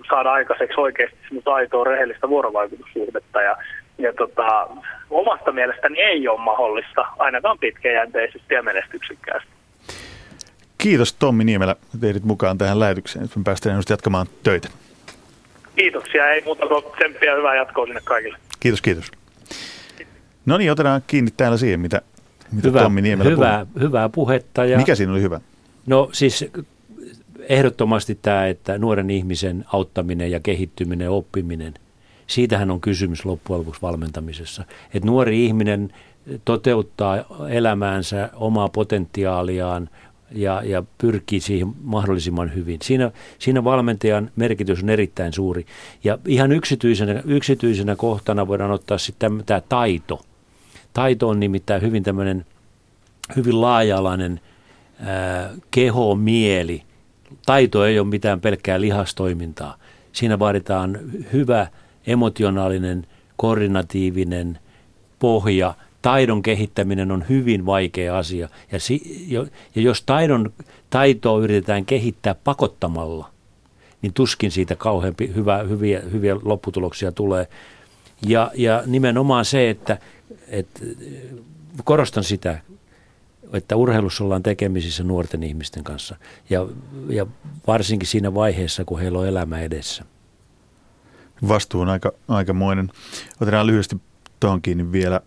saada 0.09 0.31
aikaiseksi 0.31 0.79
oikeasti 0.81 1.17
semmoista 1.27 1.53
aitoa 1.53 1.83
rehellistä 1.83 2.29
vuorovaikutussuhdetta. 2.29 3.41
Ja, 3.41 3.57
ja 3.97 4.13
tota, 4.13 4.67
omasta 5.09 5.51
mielestäni 5.51 5.99
ei 5.99 6.27
ole 6.27 6.39
mahdollista, 6.39 7.05
ainakaan 7.17 7.59
pitkäjänteisesti 7.59 8.53
ja 8.53 8.63
menestyksekkäästi. 8.63 9.49
Kiitos 10.77 11.13
Tommi 11.13 11.43
Niemelä, 11.43 11.75
teidät 12.01 12.23
mukaan 12.23 12.57
tähän 12.57 12.79
lähetykseen. 12.79 13.23
Nyt 13.23 13.35
me 13.35 13.43
päästään 13.43 13.83
jatkamaan 13.89 14.27
töitä. 14.43 14.69
Kiitoksia, 15.75 16.29
ei 16.29 16.41
muuta 16.45 16.67
kuin 16.67 16.83
tsemppiä 16.97 17.35
hyvää 17.35 17.55
jatkoa 17.55 17.85
sinne 17.85 18.01
kaikille. 18.03 18.37
Kiitos, 18.59 18.81
kiitos. 18.81 19.11
No 20.45 20.57
niin, 20.57 20.71
otetaan 20.71 21.01
kiinni 21.07 21.31
täällä 21.37 21.57
siihen, 21.57 21.79
mitä, 21.79 22.01
mitä 22.51 22.67
hyvä, 22.67 22.81
Tommi 22.81 23.01
Niemelä 23.01 23.29
hyvää, 23.29 23.65
hyvää 23.79 24.09
puhetta. 24.09 24.65
Ja, 24.65 24.77
Mikä 24.77 24.95
siinä 24.95 25.11
oli 25.13 25.21
hyvä? 25.21 25.39
No 25.85 26.09
siis 26.11 26.51
ehdottomasti 27.49 28.19
tämä, 28.21 28.47
että 28.47 28.77
nuoren 28.77 29.09
ihmisen 29.09 29.65
auttaminen 29.73 30.31
ja 30.31 30.39
kehittyminen 30.39 31.05
ja 31.05 31.11
oppiminen, 31.11 31.73
siitähän 32.27 32.71
on 32.71 32.81
kysymys 32.81 33.25
loppujen 33.25 33.59
lopuksi 33.59 33.81
valmentamisessa. 33.81 34.63
Että 34.93 35.07
nuori 35.07 35.45
ihminen 35.45 35.93
toteuttaa 36.45 37.17
elämäänsä, 37.49 38.29
omaa 38.33 38.69
potentiaaliaan, 38.69 39.89
ja, 40.31 40.61
ja 40.65 40.83
pyrkii 40.97 41.39
siihen 41.39 41.73
mahdollisimman 41.81 42.55
hyvin. 42.55 42.79
Siinä, 42.83 43.11
siinä 43.39 43.63
valmentajan 43.63 44.31
merkitys 44.35 44.83
on 44.83 44.89
erittäin 44.89 45.33
suuri. 45.33 45.65
Ja 46.03 46.17
ihan 46.27 46.51
yksityisenä, 46.51 47.21
yksityisenä 47.25 47.95
kohtana 47.95 48.47
voidaan 48.47 48.71
ottaa 48.71 48.97
sitten 48.97 49.43
tämä 49.45 49.61
taito. 49.69 50.21
Taito 50.93 51.29
on 51.29 51.39
nimittäin 51.39 51.81
hyvin 51.81 52.03
tämmöinen 52.03 52.45
hyvin 53.35 53.61
laaja-alainen 53.61 54.39
keho, 55.71 56.15
mieli. 56.15 56.83
Taito 57.45 57.85
ei 57.85 57.99
ole 57.99 58.07
mitään 58.07 58.41
pelkkää 58.41 58.81
lihastoimintaa. 58.81 59.77
Siinä 60.11 60.39
vaaditaan 60.39 60.99
hyvä 61.33 61.67
emotionaalinen, 62.07 63.07
koordinatiivinen 63.37 64.59
pohja– 65.19 65.73
taidon 66.01 66.41
kehittäminen 66.41 67.11
on 67.11 67.25
hyvin 67.29 67.65
vaikea 67.65 68.17
asia. 68.17 68.49
Ja, 68.71 68.79
si, 68.79 69.25
jo, 69.27 69.47
ja 69.75 69.81
jos 69.81 70.01
taidon, 70.01 70.53
taitoa 70.89 71.39
yritetään 71.39 71.85
kehittää 71.85 72.35
pakottamalla, 72.43 73.29
niin 74.01 74.13
tuskin 74.13 74.51
siitä 74.51 74.75
kauhean 74.75 75.13
hyvä, 75.35 75.57
hyviä, 75.57 76.01
hyviä 76.11 76.35
lopputuloksia 76.43 77.11
tulee. 77.11 77.47
Ja, 78.27 78.51
ja 78.55 78.83
nimenomaan 78.85 79.45
se, 79.45 79.69
että, 79.69 79.97
että 80.47 80.79
korostan 81.83 82.23
sitä, 82.23 82.59
että 83.53 83.75
urheilussa 83.75 84.23
ollaan 84.23 84.43
tekemisissä 84.43 85.03
nuorten 85.03 85.43
ihmisten 85.43 85.83
kanssa 85.83 86.15
ja, 86.49 86.67
ja 87.09 87.25
varsinkin 87.67 88.07
siinä 88.07 88.33
vaiheessa, 88.33 88.85
kun 88.85 88.99
heillä 88.99 89.19
on 89.19 89.27
elämä 89.27 89.59
edessä. 89.59 90.05
Vastuu 91.47 91.81
on 91.81 91.89
aika, 91.89 92.11
aikamoinen. 92.27 92.91
Otetaan 93.41 93.67
lyhyesti 93.67 93.97
tuohonkin 94.39 94.91
vielä 94.91 95.21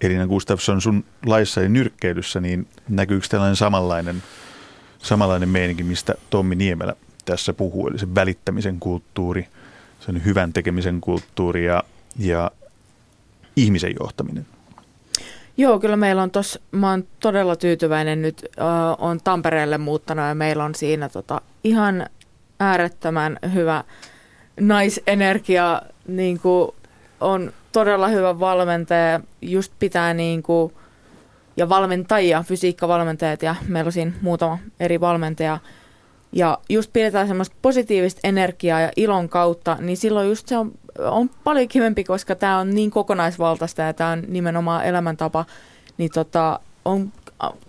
Elina 0.00 0.26
Gustafsson, 0.26 0.80
sun 0.80 1.04
laissa 1.26 1.60
ja 1.60 1.68
nyrkkeilyssä, 1.68 2.40
niin 2.40 2.68
näkyykö 2.88 3.26
tällainen 3.30 3.56
samanlainen, 3.56 4.22
samanlainen 4.98 5.48
meininki, 5.48 5.82
mistä 5.82 6.14
Tommi 6.30 6.54
Niemelä 6.54 6.94
tässä 7.24 7.52
puhuu, 7.52 7.88
eli 7.88 7.98
se 7.98 8.14
välittämisen 8.14 8.80
kulttuuri, 8.80 9.48
sen 10.00 10.24
hyvän 10.24 10.52
tekemisen 10.52 11.00
kulttuuri 11.00 11.66
ja, 11.66 11.82
ja 12.18 12.50
ihmisen 13.56 13.94
johtaminen? 14.00 14.46
Joo, 15.58 15.78
kyllä 15.78 15.96
meillä 15.96 16.22
on 16.22 16.30
tuossa, 16.30 16.60
mä 16.70 16.90
oon 16.90 17.04
todella 17.20 17.56
tyytyväinen 17.56 18.22
nyt, 18.22 18.46
äh, 18.60 18.66
on 18.98 19.20
Tampereelle 19.24 19.78
muuttanut 19.78 20.24
ja 20.24 20.34
meillä 20.34 20.64
on 20.64 20.74
siinä 20.74 21.08
tota, 21.08 21.40
ihan 21.64 22.06
äärettömän 22.60 23.38
hyvä 23.54 23.84
naisenergia, 24.60 25.82
niin 26.06 26.40
kuin 26.40 26.70
on 27.20 27.52
todella 27.72 28.08
hyvä 28.08 28.40
valmentaja, 28.40 29.20
just 29.42 29.72
pitää 29.78 30.14
niin 30.14 30.42
kuin, 30.42 30.72
ja 31.56 31.68
valmentajia, 31.68 32.42
fysiikkavalmentajat 32.42 33.42
ja 33.42 33.54
meillä 33.68 33.88
on 33.88 33.92
siinä 33.92 34.12
muutama 34.22 34.58
eri 34.80 35.00
valmentaja. 35.00 35.58
Ja 36.32 36.58
just 36.68 36.92
pidetään 36.92 37.28
semmoista 37.28 37.56
positiivista 37.62 38.20
energiaa 38.24 38.80
ja 38.80 38.92
ilon 38.96 39.28
kautta, 39.28 39.76
niin 39.80 39.96
silloin 39.96 40.28
just 40.28 40.48
se 40.48 40.56
on, 40.56 40.72
on 40.98 41.30
paljon 41.44 41.68
kivempi, 41.68 42.04
koska 42.04 42.34
tämä 42.34 42.58
on 42.58 42.70
niin 42.70 42.90
kokonaisvaltaista 42.90 43.82
ja 43.82 43.92
tämä 43.92 44.10
on 44.10 44.22
nimenomaan 44.28 44.84
elämäntapa, 44.84 45.44
niin 45.98 46.10
tota, 46.14 46.60
on 46.84 47.12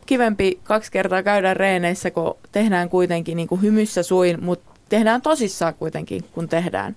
kivempi 0.06 0.60
kaksi 0.64 0.92
kertaa 0.92 1.24
käydä 1.24 1.54
reeneissä, 1.54 2.12
kun 2.12 2.38
tehdään 2.52 2.90
kuitenkin 2.90 3.36
niin 3.36 3.48
kuin 3.48 3.62
hymyssä 3.62 4.04
suin, 4.04 4.44
mutta 4.44 4.72
tehdään 4.90 5.22
tosissaan 5.22 5.74
kuitenkin, 5.74 6.24
kun 6.32 6.50
tehdään. 6.50 6.96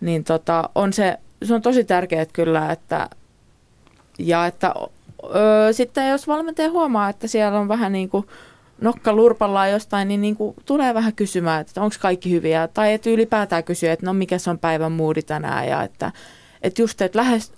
Niin 0.00 0.24
tota, 0.24 0.68
on 0.74 0.92
se 0.92 1.18
se 1.44 1.54
on 1.54 1.62
tosi 1.62 1.84
tärkeää 1.84 2.26
kyllä, 2.32 2.72
että 2.72 3.08
ja 4.18 4.46
että 4.46 4.74
ö, 5.24 5.72
sitten 5.72 6.08
jos 6.08 6.28
valmentaja 6.28 6.70
huomaa, 6.70 7.08
että 7.08 7.26
siellä 7.28 7.60
on 7.60 7.68
vähän 7.68 7.92
niin 7.92 8.08
kuin 8.08 8.26
nokka 8.80 9.12
lurpallaan 9.12 9.70
jostain, 9.70 10.08
niin, 10.08 10.20
niin 10.20 10.36
kuin 10.36 10.54
tulee 10.66 10.94
vähän 10.94 11.12
kysymään, 11.12 11.60
että 11.60 11.82
onko 11.82 11.96
kaikki 12.00 12.30
hyviä, 12.30 12.68
tai 12.68 12.92
että 12.92 13.10
ylipäätään 13.10 13.64
kysyä, 13.64 13.92
että 13.92 14.06
no 14.06 14.12
mikä 14.12 14.38
se 14.38 14.50
on 14.50 14.58
päivän 14.58 14.92
muudi 14.92 15.22
tänään, 15.22 15.68
ja 15.68 15.82
että, 15.82 16.12
että 16.62 16.82
just, 16.82 17.02
että 17.02 17.18
lähes, 17.18 17.52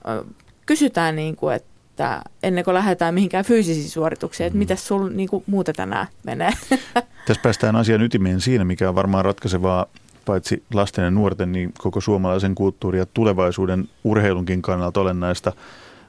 kysytään 0.66 1.16
niin 1.16 1.36
kuin, 1.36 1.54
että 1.54 2.22
ennen 2.42 2.64
kuin 2.64 2.74
lähdetään 2.74 3.14
mihinkään 3.14 3.44
fyysisiin 3.44 3.90
suorituksiin, 3.90 4.46
että 4.46 4.56
mm. 4.56 4.58
miten 4.58 4.76
sulla 4.76 5.10
niin 5.10 5.28
kuin, 5.28 5.44
muuta 5.46 5.72
tänään 5.72 6.06
menee. 6.24 6.50
Tässä 7.26 7.42
päästään 7.42 7.76
asian 7.76 8.02
ytimeen 8.02 8.40
siinä, 8.40 8.64
mikä 8.64 8.88
on 8.88 8.94
varmaan 8.94 9.24
ratkaisevaa 9.24 9.86
paitsi 10.24 10.62
lasten 10.74 11.04
ja 11.04 11.10
nuorten, 11.10 11.52
niin 11.52 11.72
koko 11.78 12.00
suomalaisen 12.00 12.54
kulttuurin 12.54 12.98
ja 12.98 13.06
tulevaisuuden 13.14 13.88
urheilunkin 14.04 14.62
kannalta 14.62 15.00
olennaista 15.00 15.52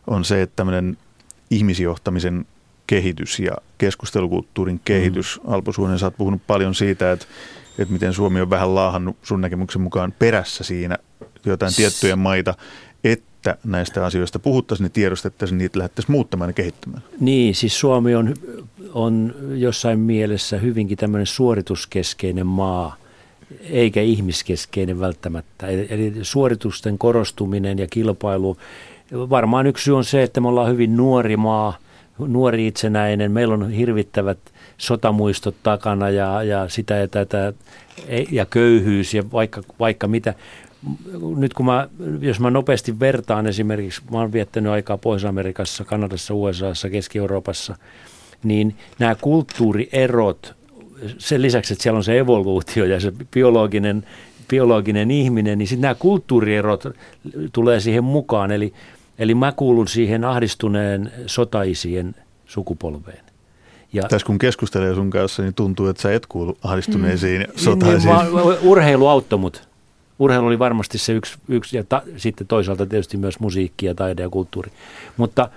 on 0.07 0.25
se, 0.25 0.41
että 0.41 0.55
tämmöinen 0.55 0.97
ihmisjohtamisen 1.49 2.45
kehitys 2.87 3.39
ja 3.39 3.51
keskustelukulttuurin 3.77 4.81
kehitys. 4.85 5.39
Mm. 5.43 5.53
Alpo 5.53 5.71
Suonen, 5.71 5.99
sä 5.99 6.05
oot 6.05 6.17
puhunut 6.17 6.41
paljon 6.47 6.75
siitä, 6.75 7.11
että, 7.11 7.25
että 7.79 7.93
miten 7.93 8.13
Suomi 8.13 8.41
on 8.41 8.49
vähän 8.49 8.75
laahannut 8.75 9.17
sun 9.23 9.41
näkemyksen 9.41 9.81
mukaan 9.81 10.13
perässä 10.19 10.63
siinä 10.63 10.97
jotain 11.45 11.75
tiettyjä 11.75 12.15
maita, 12.15 12.53
että 13.03 13.57
näistä 13.63 14.05
asioista 14.05 14.39
puhuttaisiin, 14.39 14.85
niin 14.85 14.91
tiedostettaisiin, 14.91 15.57
niitä 15.57 15.79
lähdettäisiin 15.79 16.11
muuttamaan 16.11 16.49
ja 16.49 16.53
kehittämään. 16.53 17.03
Niin, 17.19 17.55
siis 17.55 17.79
Suomi 17.79 18.15
on, 18.15 18.33
on 18.93 19.35
jossain 19.55 19.99
mielessä 19.99 20.57
hyvinkin 20.57 20.97
tämmöinen 20.97 21.25
suorituskeskeinen 21.25 22.47
maa, 22.47 22.95
eikä 23.61 24.01
ihmiskeskeinen 24.01 24.99
välttämättä. 24.99 25.67
Eli 25.67 26.13
suoritusten 26.21 26.97
korostuminen 26.97 27.79
ja 27.79 27.87
kilpailu, 27.87 28.57
varmaan 29.13 29.67
yksi 29.67 29.83
syy 29.83 29.97
on 29.97 30.05
se, 30.05 30.23
että 30.23 30.41
me 30.41 30.47
ollaan 30.47 30.71
hyvin 30.71 30.97
nuori 30.97 31.37
maa, 31.37 31.77
nuori 32.19 32.67
itsenäinen, 32.67 33.31
meillä 33.31 33.53
on 33.53 33.71
hirvittävät 33.71 34.37
sotamuistot 34.77 35.55
takana 35.63 36.09
ja, 36.09 36.43
ja 36.43 36.69
sitä 36.69 36.95
ja 36.95 37.07
tätä 37.07 37.53
ja 38.31 38.45
köyhyys 38.45 39.13
ja 39.13 39.31
vaikka, 39.31 39.63
vaikka 39.79 40.07
mitä 40.07 40.33
nyt 41.37 41.53
kun 41.53 41.65
mä, 41.65 41.89
jos 42.19 42.39
mä 42.39 42.49
nopeasti 42.49 42.99
vertaan 42.99 43.47
esimerkiksi, 43.47 44.01
mä 44.11 44.17
oon 44.17 44.33
viettänyt 44.33 44.71
aikaa 44.71 44.97
Pohjois-Amerikassa, 44.97 45.85
Kanadassa, 45.85 46.33
USAssa, 46.33 46.89
Keski-Euroopassa, 46.89 47.75
niin 48.43 48.75
nämä 48.99 49.15
kulttuurierot, 49.15 50.55
sen 51.17 51.41
lisäksi, 51.41 51.73
että 51.73 51.83
siellä 51.83 51.97
on 51.97 52.03
se 52.03 52.19
evoluutio 52.19 52.85
ja 52.85 52.99
se 52.99 53.13
biologinen, 53.31 54.03
biologinen 54.49 55.11
ihminen, 55.11 55.57
niin 55.57 55.67
sitten 55.67 55.81
nämä 55.81 55.95
kulttuurierot 55.95 56.83
tulee 57.51 57.79
siihen 57.79 58.03
mukaan. 58.03 58.51
Eli, 58.51 58.73
eli 59.19 59.35
mä 59.35 59.51
kuulun 59.51 59.87
siihen 59.87 60.23
ahdistuneen 60.23 61.11
sotaisien 61.25 62.15
sukupolveen. 62.45 63.23
Ja, 63.93 64.03
Tässä 64.03 64.27
kun 64.27 64.39
keskustelee 64.39 64.95
sun 64.95 65.09
kanssa, 65.09 65.43
niin 65.43 65.53
tuntuu, 65.53 65.87
että 65.87 66.01
sä 66.01 66.13
et 66.13 66.25
kuulu 66.25 66.57
ahdistuneisiin 66.63 67.41
mm. 67.41 67.53
sotaisiin. 67.55 68.15
Niin, 68.15 68.35
niin, 68.35 68.57
urheilu 68.61 69.07
auttoi 69.07 69.39
mut 69.39 69.67
urheilu 70.19 70.45
oli 70.45 70.59
varmasti 70.59 70.97
se 70.97 71.13
yksi, 71.13 71.37
yksi 71.47 71.77
ja 71.77 71.83
ta, 71.83 72.01
sitten 72.17 72.47
toisaalta 72.47 72.85
tietysti 72.85 73.17
myös 73.17 73.39
musiikki 73.39 73.85
ja 73.85 73.95
taide 73.95 74.21
ja 74.21 74.29
kulttuuri. 74.29 74.71
Mutta, 75.17 75.49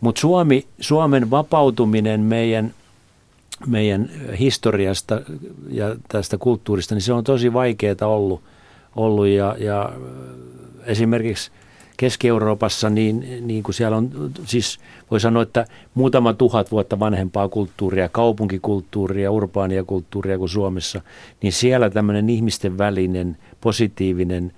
mutta 0.00 0.20
Suomi, 0.20 0.66
Suomen 0.80 1.30
vapautuminen 1.30 2.20
meidän, 2.20 2.74
meidän 3.66 4.10
historiasta 4.38 5.20
ja 5.70 5.96
tästä 6.08 6.38
kulttuurista, 6.38 6.94
niin 6.94 7.02
se 7.02 7.12
on 7.12 7.24
tosi 7.24 7.52
vaikeaa 7.52 7.96
ollut, 8.02 8.42
ollut 8.96 9.26
ja, 9.26 9.56
ja 9.58 9.92
esimerkiksi– 10.86 11.50
Keski-Euroopassa, 11.96 12.90
niin, 12.90 13.46
niin 13.46 13.62
kuin 13.62 13.74
siellä 13.74 13.96
on, 13.96 14.32
siis 14.44 14.78
voi 15.10 15.20
sanoa, 15.20 15.42
että 15.42 15.66
muutama 15.94 16.32
tuhat 16.32 16.70
vuotta 16.70 16.98
vanhempaa 16.98 17.48
kulttuuria, 17.48 18.08
kaupunkikulttuuria, 18.08 19.30
urbaania 19.30 19.84
kulttuuria 19.84 20.38
kuin 20.38 20.48
Suomessa, 20.48 21.00
niin 21.42 21.52
siellä 21.52 21.90
tämmöinen 21.90 22.30
ihmisten 22.30 22.78
välinen 22.78 23.36
positiivinen 23.60 24.52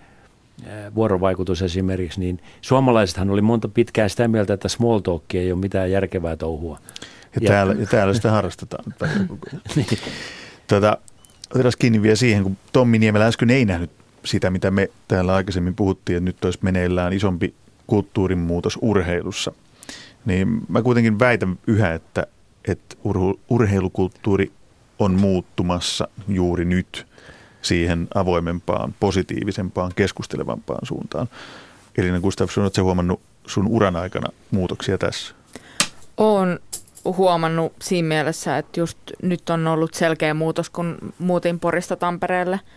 vuorovaikutus 0.95 1.63
esimerkiksi, 1.63 2.21
niin 2.21 2.41
suomalaisethan 2.61 3.31
oli 3.31 3.43
monta 3.43 3.69
pitkään 3.69 4.11
sitä 4.11 4.29
mieltä, 4.29 4.55
että 4.55 4.69
small 4.69 4.99
talk 4.99 5.35
ei 5.35 5.53
ole 5.53 5.61
mitään 5.61 5.91
järkevää 5.91 6.37
touhua. 6.37 6.79
Ja, 7.35 7.41
ja 7.41 7.49
täällä, 7.49 7.75
ja 7.79 7.87
täällä 7.87 8.15
sitä 8.15 8.31
harrastetaan. 8.31 8.85
niin. 9.77 9.87
Tuota, 10.69 10.99
otetaan 11.51 11.73
kiinni 11.79 12.03
vielä 12.03 12.17
siihen, 12.17 12.43
kun 12.43 12.57
Tommi 12.73 12.99
Niemelä 12.99 13.27
äsken 13.27 13.51
ei 13.51 13.65
nähnyt 13.65 13.91
sitä, 14.29 14.51
mitä 14.51 14.71
me 14.71 14.89
täällä 15.09 15.35
aikaisemmin 15.35 15.75
puhuttiin, 15.75 16.17
että 16.17 16.25
nyt 16.25 16.45
olisi 16.45 16.59
meneillään 16.63 17.13
isompi 17.13 17.55
kulttuurin 17.87 18.39
muutos 18.39 18.79
urheilussa. 18.83 19.53
Niin 20.25 20.61
mä 20.69 20.83
kuitenkin 20.83 21.19
väitän 21.19 21.59
yhä, 21.67 21.95
että, 21.95 22.27
että 22.69 22.97
urheilukulttuuri 23.51 24.53
on 24.99 25.15
muuttumassa 25.15 26.09
juuri 26.29 26.65
nyt 26.65 27.07
siihen 27.63 28.09
avoimempaan, 28.15 28.95
positiivisempaan, 29.01 29.93
keskustelevampaan 29.97 30.87
suuntaan. 30.87 31.29
Elina 31.99 32.21
Gustafsson, 32.21 32.65
oletko 32.65 32.83
huomannut 32.83 33.21
sun 33.47 33.67
uran 33.69 33.97
aikana 33.97 34.29
muutoksia 34.51 34.99
tässä? 34.99 35.35
Olen 36.17 36.59
huomannut 37.05 37.73
siinä 37.83 38.09
mielessä, 38.09 38.59
että 38.59 38.81
just 38.81 38.99
nyt 39.23 39.51
on 39.51 39.67
ollut 39.67 39.95
selkeä 39.95 40.35
muutos, 40.35 40.71
kun 40.71 40.99
muutin 41.19 41.61
Porista 41.61 41.97
Tampereelle– 41.97 42.61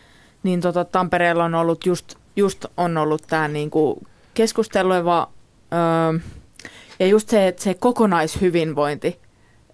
niin 0.43 0.61
tota, 0.61 0.85
Tampereella 0.85 1.43
on 1.43 1.55
ollut 1.55 1.85
just, 1.85 2.15
just 2.35 2.65
on 2.77 2.97
ollut 2.97 3.21
tämä 3.27 3.47
niinku 3.47 4.03
keskusteleva 4.33 5.29
öö, 5.73 6.19
ja 6.99 7.07
just 7.07 7.29
se, 7.29 7.47
että 7.47 7.63
se 7.63 7.73
kokonaishyvinvointi, 7.73 9.19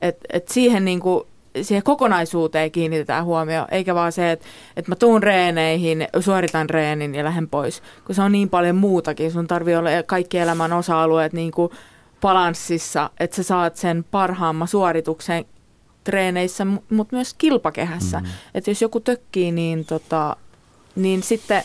että 0.02 0.28
et 0.34 0.48
siihen 0.48 0.86
niinku, 0.86 1.28
siihen 1.62 1.84
kokonaisuuteen 1.84 2.72
kiinnitetään 2.72 3.26
huomioon, 3.26 3.68
eikä 3.72 3.96
vaan 3.96 4.12
se, 4.12 4.32
että, 4.32 4.46
että 4.76 4.92
mä 4.92 4.96
tuun 4.96 5.24
reeneihin, 5.24 6.08
suoritan 6.20 6.70
reenin 6.70 7.16
ja 7.16 7.24
lähden 7.24 7.50
pois, 7.50 7.82
kun 8.06 8.16
se 8.16 8.22
on 8.22 8.32
niin 8.32 8.50
paljon 8.50 8.76
muutakin. 8.76 9.32
Sun 9.32 9.48
tarvii 9.48 9.76
olla 9.76 9.90
kaikki 10.06 10.38
elämän 10.38 10.74
osa-alueet 10.74 11.34
niin 11.34 11.52
kuin 11.52 11.72
balanssissa, 12.22 13.10
että 13.20 13.36
sä 13.36 13.44
saat 13.44 13.76
sen 13.76 14.06
parhaamman 14.12 14.68
suorituksen 14.68 15.46
treeneissä, 16.04 16.66
mutta 16.66 17.16
myös 17.16 17.34
kilpakehässä. 17.34 18.20
Mm-hmm. 18.20 18.34
Että 18.54 18.72
jos 18.72 18.82
joku 18.82 19.00
tökkii, 19.00 19.52
niin 19.52 19.86
tota, 19.86 20.36
niin 20.98 21.24
sitten 21.24 21.64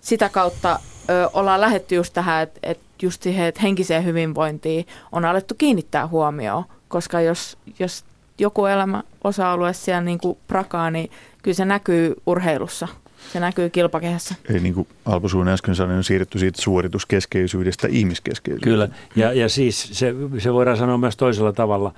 sitä 0.00 0.28
kautta 0.28 0.78
ö, 1.10 1.28
ollaan 1.32 1.60
lähetty 1.60 1.94
just 1.94 2.12
tähän, 2.14 2.42
että 2.42 2.60
et 2.62 2.80
just 3.02 3.22
siihen, 3.22 3.46
että 3.46 3.62
henkiseen 3.62 4.04
hyvinvointiin 4.04 4.86
on 5.12 5.24
alettu 5.24 5.54
kiinnittää 5.58 6.06
huomioon, 6.06 6.64
koska 6.88 7.20
jos, 7.20 7.58
jos 7.78 8.04
joku 8.38 8.66
elämä 8.66 9.02
osa-alue 9.24 9.72
siellä 9.72 10.00
niin 10.00 10.18
kuin 10.18 10.38
prakaa, 10.48 10.90
niin 10.90 11.10
kyllä 11.42 11.54
se 11.54 11.64
näkyy 11.64 12.14
urheilussa. 12.26 12.88
Se 13.32 13.40
näkyy 13.40 13.70
kilpakehässä. 13.70 14.34
Eli 14.48 14.60
niin 14.60 14.74
kuin 14.74 14.88
Alpo 15.04 15.28
Suun 15.28 15.48
äsken 15.48 15.74
sanoi, 15.74 15.96
on 15.96 16.04
siirretty 16.04 16.38
siitä 16.38 16.62
suorituskeskeisyydestä 16.62 17.88
ihmiskeskeisyyteen. 17.90 18.72
Kyllä, 18.72 18.88
ja, 19.16 19.32
ja 19.32 19.48
siis 19.48 19.88
se, 19.92 20.14
se 20.38 20.52
voidaan 20.52 20.76
sanoa 20.76 20.98
myös 20.98 21.16
toisella 21.16 21.52
tavalla. 21.52 21.94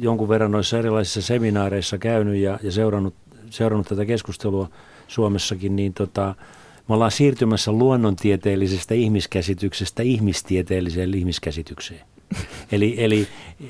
Jonkun 0.00 0.28
verran 0.28 0.50
noissa 0.50 0.78
erilaisissa 0.78 1.22
seminaareissa 1.22 1.98
käynyt 1.98 2.36
ja, 2.36 2.58
ja 2.62 2.72
seurannut, 2.72 3.14
seurannut 3.50 3.88
tätä 3.88 4.04
keskustelua– 4.04 4.68
Suomessakin, 5.10 5.76
niin 5.76 5.94
tota, 5.94 6.34
me 6.88 6.94
ollaan 6.94 7.10
siirtymässä 7.10 7.72
luonnontieteellisestä 7.72 8.94
ihmiskäsityksestä 8.94 10.02
ihmistieteelliseen 10.02 11.14
ihmiskäsitykseen. 11.14 12.00
Eli, 12.72 12.94
eli 12.98 13.28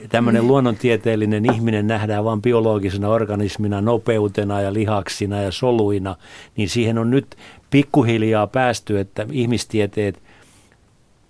tämmöinen 0.09 0.47
luonnontieteellinen 0.47 1.55
ihminen 1.55 1.87
nähdään 1.87 2.25
vain 2.25 2.43
biologisena 2.43 3.09
organismina, 3.09 3.81
nopeutena 3.81 4.61
ja 4.61 4.73
lihaksina 4.73 5.43
ja 5.43 5.51
soluina, 5.51 6.17
niin 6.57 6.69
siihen 6.69 6.99
on 6.99 7.11
nyt 7.11 7.37
pikkuhiljaa 7.71 8.47
päästy, 8.47 9.01
että 9.01 9.27
ihmistieteet, 9.33 10.23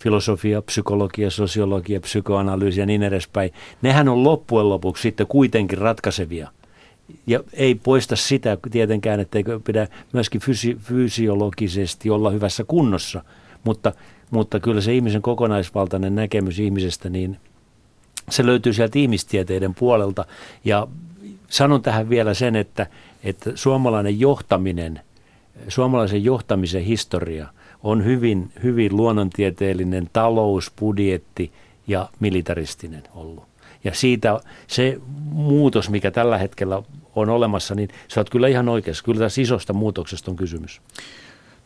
filosofia, 0.02 0.62
psykologia, 0.62 1.30
sosiologia, 1.30 2.00
psykoanalyysi 2.00 2.80
ja 2.80 2.86
niin 2.86 3.02
edespäin, 3.02 3.50
nehän 3.82 4.08
on 4.08 4.24
loppujen 4.24 4.68
lopuksi 4.68 5.02
sitten 5.02 5.26
kuitenkin 5.26 5.78
ratkaisevia– 5.78 6.48
ja 7.26 7.40
ei 7.52 7.74
poista 7.74 8.16
sitä 8.16 8.58
tietenkään, 8.70 9.20
etteikö 9.20 9.60
pidä 9.64 9.88
myöskin 10.12 10.40
fysi- 10.40 10.78
fysiologisesti 10.78 12.10
olla 12.10 12.30
hyvässä 12.30 12.64
kunnossa, 12.64 13.24
mutta, 13.64 13.92
mutta 14.30 14.60
kyllä 14.60 14.80
se 14.80 14.94
ihmisen 14.94 15.22
kokonaisvaltainen 15.22 16.14
näkemys 16.14 16.58
ihmisestä, 16.58 17.08
niin 17.08 17.36
se 18.30 18.46
löytyy 18.46 18.72
sieltä 18.72 18.98
ihmistieteiden 18.98 19.74
puolelta. 19.74 20.24
Ja 20.64 20.88
sanon 21.48 21.82
tähän 21.82 22.08
vielä 22.08 22.34
sen, 22.34 22.56
että, 22.56 22.86
että 23.24 23.50
suomalainen 23.54 24.20
johtaminen, 24.20 25.00
suomalaisen 25.68 26.24
johtamisen 26.24 26.84
historia 26.84 27.48
on 27.82 28.04
hyvin, 28.04 28.52
hyvin 28.62 28.96
luonnontieteellinen 28.96 30.10
talous, 30.12 30.72
budjetti 30.80 31.52
ja 31.86 32.08
militaristinen 32.20 33.02
ollut. 33.14 33.44
Ja 33.84 33.94
siitä 33.94 34.40
se 34.66 35.00
muutos, 35.32 35.90
mikä 35.90 36.10
tällä 36.10 36.38
hetkellä 36.38 36.82
on 37.16 37.28
olemassa, 37.28 37.74
niin 37.74 37.88
sä 38.08 38.20
oot 38.20 38.30
kyllä 38.30 38.48
ihan 38.48 38.68
oikeassa. 38.68 39.04
Kyllä 39.04 39.20
tässä 39.20 39.40
isosta 39.40 39.72
muutoksesta 39.72 40.30
on 40.30 40.36
kysymys. 40.36 40.80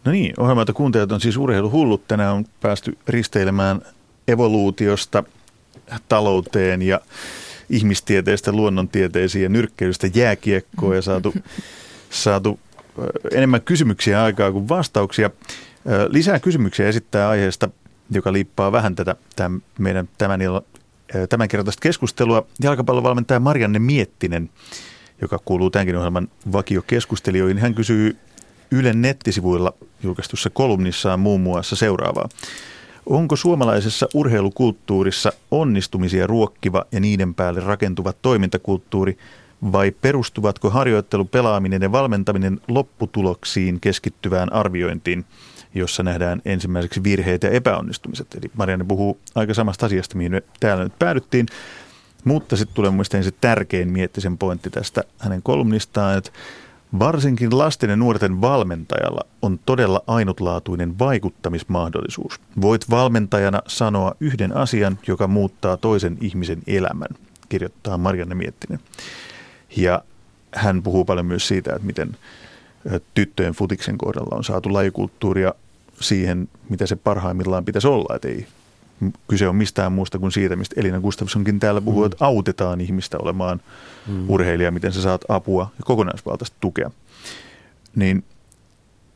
No 0.05 0.13
niin, 0.13 0.35
ohjelmalta 0.41 0.73
kuuntelijat 0.73 1.13
on 1.13 1.21
siis 1.21 1.37
urheiluhullut. 1.37 2.09
Tänään 2.09 2.35
on 2.35 2.45
päästy 2.61 2.99
risteilemään 3.09 3.81
evoluutiosta 4.29 5.25
talouteen 6.09 6.83
ja 6.83 7.01
ihmistieteestä 7.71 8.53
luonnontieteisiin 8.53 9.43
ja 9.43 9.49
nyrkkeilystä 9.49 10.09
jääkiekkoon 10.15 10.97
ja 10.97 11.03
saatu, 11.03 11.35
saatu 12.11 12.61
enemmän 13.33 13.63
kysymyksiä 13.63 14.23
aikaa 14.23 14.53
kuin 14.53 14.69
vastauksia. 14.69 15.31
Lisää 16.09 16.41
kysymyksiä 16.41 16.89
esittää 16.89 17.29
aiheesta, 17.29 17.69
joka 18.11 18.33
liippaa 18.33 18.73
vähän 18.73 18.95
tätä 18.95 19.17
tämän 19.37 19.63
meidän 19.79 20.09
tämän, 20.19 20.41
tämänkertaista 21.29 21.81
keskustelua. 21.81 22.47
Jalkapallovalmentaja 22.63 23.41
Marianne 23.41 23.79
Miettinen 23.79 24.51
joka 25.21 25.39
kuuluu 25.45 25.71
tämänkin 25.71 25.97
ohjelman 25.97 26.29
vakiokeskustelijoihin. 26.53 27.59
Hän 27.59 27.75
kysyy 27.75 28.17
Ylen 28.71 29.03
nettisivuilla 29.03 29.73
julkaistussa 30.03 30.51
kolumnissaan 30.51 31.21
muun 31.21 31.41
muassa 31.41 31.77
seuraavaa. 31.77 32.29
Onko 33.07 33.37
suomalaisessa 33.37 34.09
urheilukulttuurissa 34.15 35.33
onnistumisia 35.51 36.27
ruokkiva 36.27 36.85
ja 36.93 37.01
niiden 37.01 37.35
päälle 37.35 37.61
rakentuva 37.61 38.13
toimintakulttuuri 38.13 39.19
vai 39.73 39.91
perustuvatko 39.91 40.71
harjoittelu, 40.71 41.25
pelaaminen 41.25 41.83
ja 41.83 41.93
valmentaminen 41.93 42.61
lopputuloksiin 42.69 43.81
keskittyvään 43.81 44.53
arviointiin, 44.53 45.25
jossa 45.75 46.03
nähdään 46.03 46.43
ensimmäiseksi 46.45 47.05
virheet 47.05 47.43
ja 47.43 47.51
epäonnistumiset. 47.51 48.35
Eli 48.35 48.51
Marianne 48.57 48.85
puhuu 48.85 49.19
aika 49.35 49.55
samasta 49.55 49.87
asiasta, 49.87 50.17
mihin 50.17 50.33
me 50.33 50.43
täällä 50.61 50.85
nyt 50.85 50.99
päädyttiin. 50.99 51.47
Mutta 52.25 52.57
sitten 52.57 52.75
tulee 52.75 52.91
mielestäni 52.91 53.25
se 53.25 53.31
tärkein 53.41 53.93
miettisen 53.93 54.39
pointti 54.39 54.71
tästä 54.71 55.05
hänen 55.19 55.43
kolumnistaan, 55.43 56.19
että 56.19 56.31
Varsinkin 56.99 57.59
lasten 57.59 57.91
ja 57.91 57.97
nuorten 57.97 58.41
valmentajalla 58.41 59.21
on 59.43 59.59
todella 59.67 60.03
ainutlaatuinen 60.07 60.99
vaikuttamismahdollisuus. 60.99 62.41
Voit 62.61 62.91
valmentajana 62.91 63.63
sanoa 63.67 64.15
yhden 64.21 64.57
asian, 64.57 64.99
joka 65.07 65.27
muuttaa 65.27 65.77
toisen 65.77 66.19
ihmisen 66.21 66.63
elämän, 66.67 67.09
kirjoittaa 67.49 67.99
Marianne 67.99 68.35
Miettinen. 68.35 68.81
Ja 69.77 70.03
hän 70.55 70.83
puhuu 70.83 71.05
paljon 71.05 71.27
myös 71.27 71.49
siitä, 71.49 71.73
että 71.73 71.87
miten 71.87 72.17
tyttöjen 73.15 73.55
futiksen 73.55 73.99
kohdalla 73.99 74.37
on 74.37 74.45
saatu 74.45 74.73
lajikulttuuria 74.73 75.55
siihen, 76.01 76.49
mitä 76.69 76.87
se 76.87 76.97
parhaimmillaan 76.97 77.65
pitäisi 77.65 77.89
olla. 77.89 78.17
Että 78.17 78.29
ei 78.29 78.47
kyse 79.29 79.49
on 79.49 79.57
mistään 79.57 79.93
muusta 79.93 80.19
kuin 80.19 80.33
siitä, 80.33 80.57
mistä 80.57 80.81
Elina 80.81 81.01
Gustafssonkin 81.01 81.61
täällä 81.61 81.81
puhuu, 81.81 82.01
mm. 82.01 82.07
että 82.07 82.25
autetaan 82.25 82.81
ihmistä 82.81 83.19
olemaan 83.19 83.61
mm. 84.07 84.31
urheilija, 84.31 84.71
miten 84.71 84.93
sä 84.93 85.03
saat 85.03 85.25
apua 85.29 85.71
ja 85.79 85.85
kokonaisvaltaista 85.85 86.57
tukea. 86.61 86.91
Niin 87.97 88.25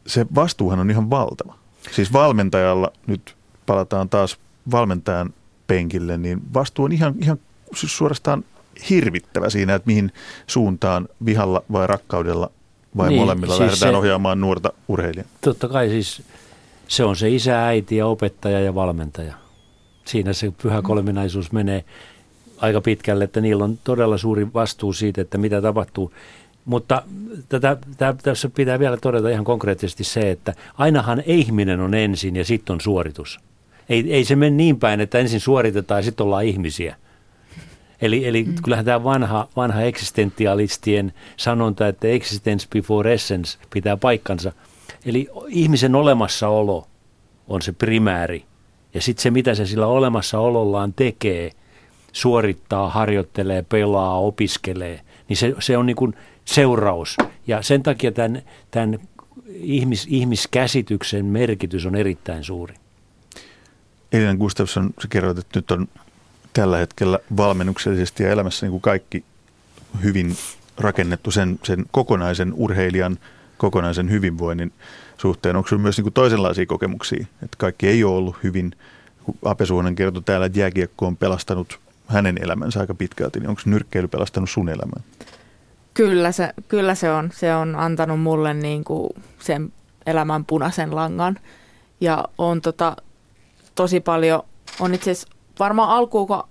se 0.07 0.27
vastuuhan 0.35 0.79
on 0.79 0.91
ihan 0.91 1.11
valtava. 1.11 1.55
Siis 1.93 2.13
valmentajalla, 2.13 2.93
nyt 3.07 3.37
palataan 3.67 4.09
taas 4.09 4.37
valmentajan 4.71 5.35
penkille, 5.67 6.19
niin 6.19 6.41
vastuu 6.55 6.85
on 6.85 6.93
ihan, 6.93 7.15
ihan 7.19 7.39
suorastaan 7.75 8.45
hirvittävä 8.91 9.51
siinä, 9.51 9.75
että 9.75 9.87
mihin 9.87 10.13
suuntaan 10.47 11.09
vihalla 11.25 11.63
vai 11.73 11.87
rakkaudella 11.87 12.51
vai 12.97 13.09
niin, 13.09 13.21
molemmilla 13.21 13.57
siis 13.57 13.61
lähdetään 13.61 13.93
se, 13.93 13.99
ohjaamaan 13.99 14.41
nuorta 14.41 14.73
urheilijaa. 14.89 15.29
Totta 15.41 15.69
kai 15.69 15.89
siis 15.89 16.23
se 16.89 17.05
on 17.05 17.17
se 17.17 17.31
isä, 17.31 17.67
äiti 17.67 17.97
ja 17.97 18.07
opettaja 18.07 18.61
ja 18.61 18.75
valmentaja 18.75 19.35
siinä 20.09 20.33
se 20.33 20.53
pyhä 20.63 20.83
kolminaisuus 20.83 21.53
menee 21.53 21.85
aika 22.59 22.81
pitkälle, 22.81 23.25
että 23.25 23.41
niillä 23.41 23.65
on 23.65 23.79
todella 23.85 24.19
suuri 24.19 24.53
vastuu 24.55 24.93
siitä, 24.93 25.21
että 25.21 25.39
mitä 25.39 25.63
tapahtuu. 25.63 26.13
Mutta 26.65 27.03
tätä, 27.49 27.77
tätä, 27.97 28.23
tässä 28.23 28.49
pitää 28.49 28.79
vielä 28.79 28.97
todeta 28.97 29.29
ihan 29.29 29.45
konkreettisesti 29.45 30.05
se, 30.05 30.31
että 30.31 30.55
ainahan 30.79 31.23
ihminen 31.27 31.81
on 31.81 31.95
ensin 31.95 32.37
ja 32.37 32.45
sitten 32.45 32.75
on 32.75 32.81
suoritus. 32.81 33.41
Ei, 33.89 34.13
ei 34.13 34.25
se 34.25 34.37
mene 34.37 34.57
niin 34.57 34.79
päin, 34.79 35.01
että 35.01 35.19
ensin 35.19 35.41
suoritetaan 35.41 35.99
ja 35.99 36.03
sitten 36.03 36.25
ollaan 36.25 36.45
ihmisiä. 36.45 36.97
Eli, 38.01 38.27
eli 38.29 38.45
mm. 38.45 38.55
kyllähän 38.63 38.85
tämä 38.85 39.05
vanha, 39.05 39.49
vanha 39.57 39.83
eksistentialistien 39.83 41.13
sanonta, 41.37 41.89
että 41.89 42.09
existence 42.09 42.67
before 42.71 43.15
essence 43.15 43.59
pitää 43.71 43.97
paikkansa. 43.97 44.53
Eli 45.07 45.29
ihmisen 45.49 45.95
olemassaolo 45.95 46.87
on 47.49 47.63
se 47.63 47.73
primääri 47.73 48.45
ja 48.95 49.03
sitten 49.03 49.23
se, 49.23 49.31
mitä 49.31 49.55
se 49.55 49.67
sillä 49.67 49.87
olemassaolollaan 49.87 50.93
tekee, 50.93 51.51
suorittaa, 52.13 52.91
harjoittelee, 52.91 53.63
pelaa, 53.63 54.19
opiskelee, 54.19 55.01
niin 55.29 55.37
se, 55.37 55.55
se 55.59 55.77
on 55.77 55.87
niin 55.87 55.97
kuin 55.97 56.15
seuraus. 56.45 57.17
Ja 57.47 57.63
sen 57.63 57.83
takia 57.83 58.13
tämän, 58.13 58.43
tämän 58.71 58.99
ihmis, 59.49 60.07
ihmiskäsityksen 60.11 61.25
merkitys 61.25 61.87
on 61.87 61.95
erittäin 61.95 62.45
suuri. 62.45 62.75
Elina 64.13 64.37
Gustafsson, 64.37 64.91
sä 65.03 65.09
kerroit, 65.09 65.39
että 65.39 65.59
nyt 65.59 65.71
on 65.71 65.89
tällä 66.53 66.79
hetkellä 66.79 67.19
valmennuksellisesti 67.37 68.23
ja 68.23 68.31
elämässä 68.31 68.67
niin 68.67 68.71
kuin 68.71 68.81
kaikki 68.81 69.25
hyvin 70.03 70.37
rakennettu 70.79 71.31
sen, 71.31 71.59
sen 71.65 71.85
kokonaisen 71.91 72.53
urheilijan 72.57 73.19
kokonaisen 73.59 74.11
hyvinvoinnin 74.11 74.73
suhteen. 75.21 75.57
Onko 75.57 75.69
sinulla 75.69 75.83
myös 75.83 75.97
niin 75.97 76.03
kuin 76.03 76.13
toisenlaisia 76.13 76.67
kokemuksia, 76.67 77.27
että 77.43 77.57
kaikki 77.59 77.89
ei 77.89 78.05
ole 78.05 78.17
ollut 78.17 78.37
hyvin? 78.43 78.73
Ape 79.45 79.67
Suonen 79.67 79.95
kertoi 79.95 80.23
täällä, 80.23 80.47
että 80.47 80.59
jääkiekko 80.59 81.07
on 81.07 81.17
pelastanut 81.17 81.79
hänen 82.07 82.39
elämänsä 82.43 82.81
aika 82.81 82.95
pitkälti, 82.95 83.41
niin 83.41 83.49
onko 83.49 83.63
nyrkkeily 83.65 84.09
pelastanut 84.09 84.51
sun 84.51 84.69
elämän? 84.69 85.05
Kyllä 85.95 86.33
se, 86.33 86.53
kyllä 86.69 86.95
se 86.95 87.11
on. 87.11 87.31
Se 87.35 87.55
on 87.55 87.77
antanut 87.77 88.21
mulle 88.21 88.55
niin 88.55 88.85
kuin 88.85 89.11
sen 89.39 89.73
elämän 90.07 90.45
punaisen 90.45 90.97
langan. 90.97 91.39
Ja 92.01 92.25
on 92.39 92.61
tota, 92.61 92.97
tosi 93.75 94.01
paljon, 94.01 94.43
on 94.81 94.95
itse 94.95 95.11
asiassa 95.11 95.29
varmaan 95.59 95.91
alkuun, 95.91 96.27
kun 96.27 96.45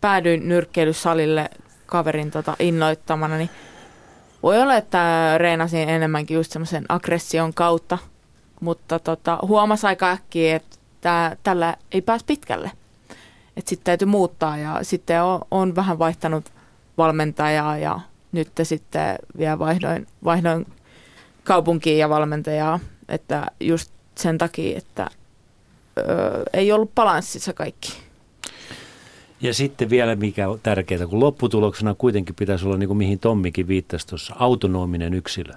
päädyin 0.00 0.48
nyrkkeilysalille 0.48 1.50
kaverin 1.86 2.30
tota, 2.30 2.56
innoittamana, 2.58 3.36
niin 3.36 3.50
voi 4.42 4.62
olla, 4.62 4.76
että 4.76 5.34
reenasin 5.38 5.88
enemmänkin 5.88 6.34
just 6.34 6.52
semmoisen 6.52 6.84
aggression 6.88 7.54
kautta, 7.54 7.98
mutta 8.60 8.98
tota, 8.98 9.38
huomasi 9.42 9.86
aika 9.86 10.10
äkkiä, 10.10 10.56
että 10.56 11.36
tällä 11.42 11.76
ei 11.92 12.02
pääs 12.02 12.24
pitkälle. 12.24 12.70
Että 13.56 13.68
sitten 13.68 13.84
täytyy 13.84 14.08
muuttaa 14.08 14.56
ja 14.56 14.78
sitten 14.82 15.22
on, 15.22 15.40
on 15.50 15.76
vähän 15.76 15.98
vaihtanut 15.98 16.52
valmentajaa 16.98 17.78
ja 17.78 18.00
nyt 18.32 18.48
sitten 18.62 19.18
vielä 19.38 19.58
vaihdoin, 19.58 20.06
vaihdoin 20.24 20.66
kaupunkiin 21.44 21.98
ja 21.98 22.08
valmentajaa, 22.08 22.80
että 23.08 23.46
just 23.60 23.90
sen 24.14 24.38
takia, 24.38 24.78
että 24.78 25.10
ö, 25.98 26.02
ei 26.52 26.72
ollut 26.72 26.94
balanssissa 26.94 27.52
kaikki. 27.52 28.07
Ja 29.40 29.54
sitten 29.54 29.90
vielä 29.90 30.16
mikä 30.16 30.48
on 30.48 30.60
tärkeää, 30.62 31.06
kun 31.06 31.20
lopputuloksena 31.20 31.94
kuitenkin 31.94 32.34
pitäisi 32.34 32.66
olla, 32.66 32.76
niin 32.76 32.88
kuin 32.88 32.98
mihin 32.98 33.18
Tommikin 33.18 33.68
viittasi 33.68 34.06
tuossa, 34.06 34.34
autonominen 34.38 35.14
yksilö. 35.14 35.52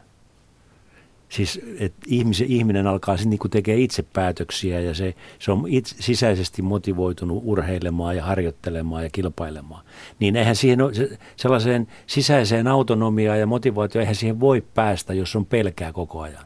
Siis 1.30 1.62
että 1.80 2.00
ihmisen, 2.08 2.48
ihminen 2.48 2.88
alkaa 2.88 3.18
sitten 3.18 3.30
niin 3.30 3.52
tekee 3.52 3.80
itse 3.80 4.04
päätöksiä 4.14 4.80
ja 4.80 4.94
se, 4.94 5.16
se 5.40 5.52
on 5.52 5.64
itse, 5.68 5.96
sisäisesti 6.00 6.62
motivoitunut 6.62 7.44
urheilemaan 7.46 8.18
ja 8.18 8.24
harjoittelemaan 8.26 9.04
ja 9.04 9.10
kilpailemaan. 9.10 9.86
Niin 10.20 10.36
eihän 10.36 10.56
siihen 10.56 10.82
ole, 10.82 10.94
se, 10.94 11.18
sellaiseen 11.36 11.88
sisäiseen 12.08 12.68
autonomiaan 12.68 13.40
ja 13.40 13.48
motivaatioon, 13.48 14.02
eihän 14.02 14.16
siihen 14.16 14.40
voi 14.40 14.64
päästä, 14.74 15.14
jos 15.14 15.36
on 15.36 15.46
pelkää 15.46 15.94
koko 15.94 16.22
ajan. 16.22 16.46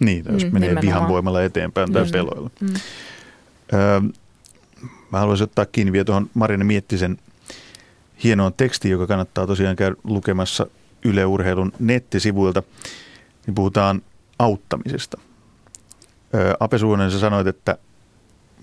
Niin, 0.00 0.24
jos 0.32 0.44
mm, 0.44 0.52
menee 0.52 0.68
nimenomaan. 0.68 0.82
vihan 0.82 1.08
voimalla 1.08 1.42
eteenpäin 1.42 1.92
tai 1.92 2.06
peloilla. 2.12 2.50
Mm. 2.60 2.68
Öö, 3.72 4.00
Mä 5.12 5.18
haluaisin 5.18 5.44
ottaa 5.44 5.66
kiinni 5.66 5.92
vielä 5.92 6.04
tuohon 6.04 6.30
Marina 6.34 6.64
Miettisen 6.64 7.18
hienoon 8.24 8.54
tekstiin, 8.54 8.92
joka 8.92 9.06
kannattaa 9.06 9.46
tosiaan 9.46 9.76
käydä 9.76 9.96
lukemassa 10.04 10.66
Yle 11.04 11.24
Urheilun 11.24 11.72
nettisivuilta. 11.78 12.62
Niin 13.46 13.54
puhutaan 13.54 14.02
auttamisesta. 14.38 15.20
Ape 16.60 16.78
Suonen, 16.78 17.10
sä 17.10 17.18
sanoit, 17.18 17.46
että 17.46 17.78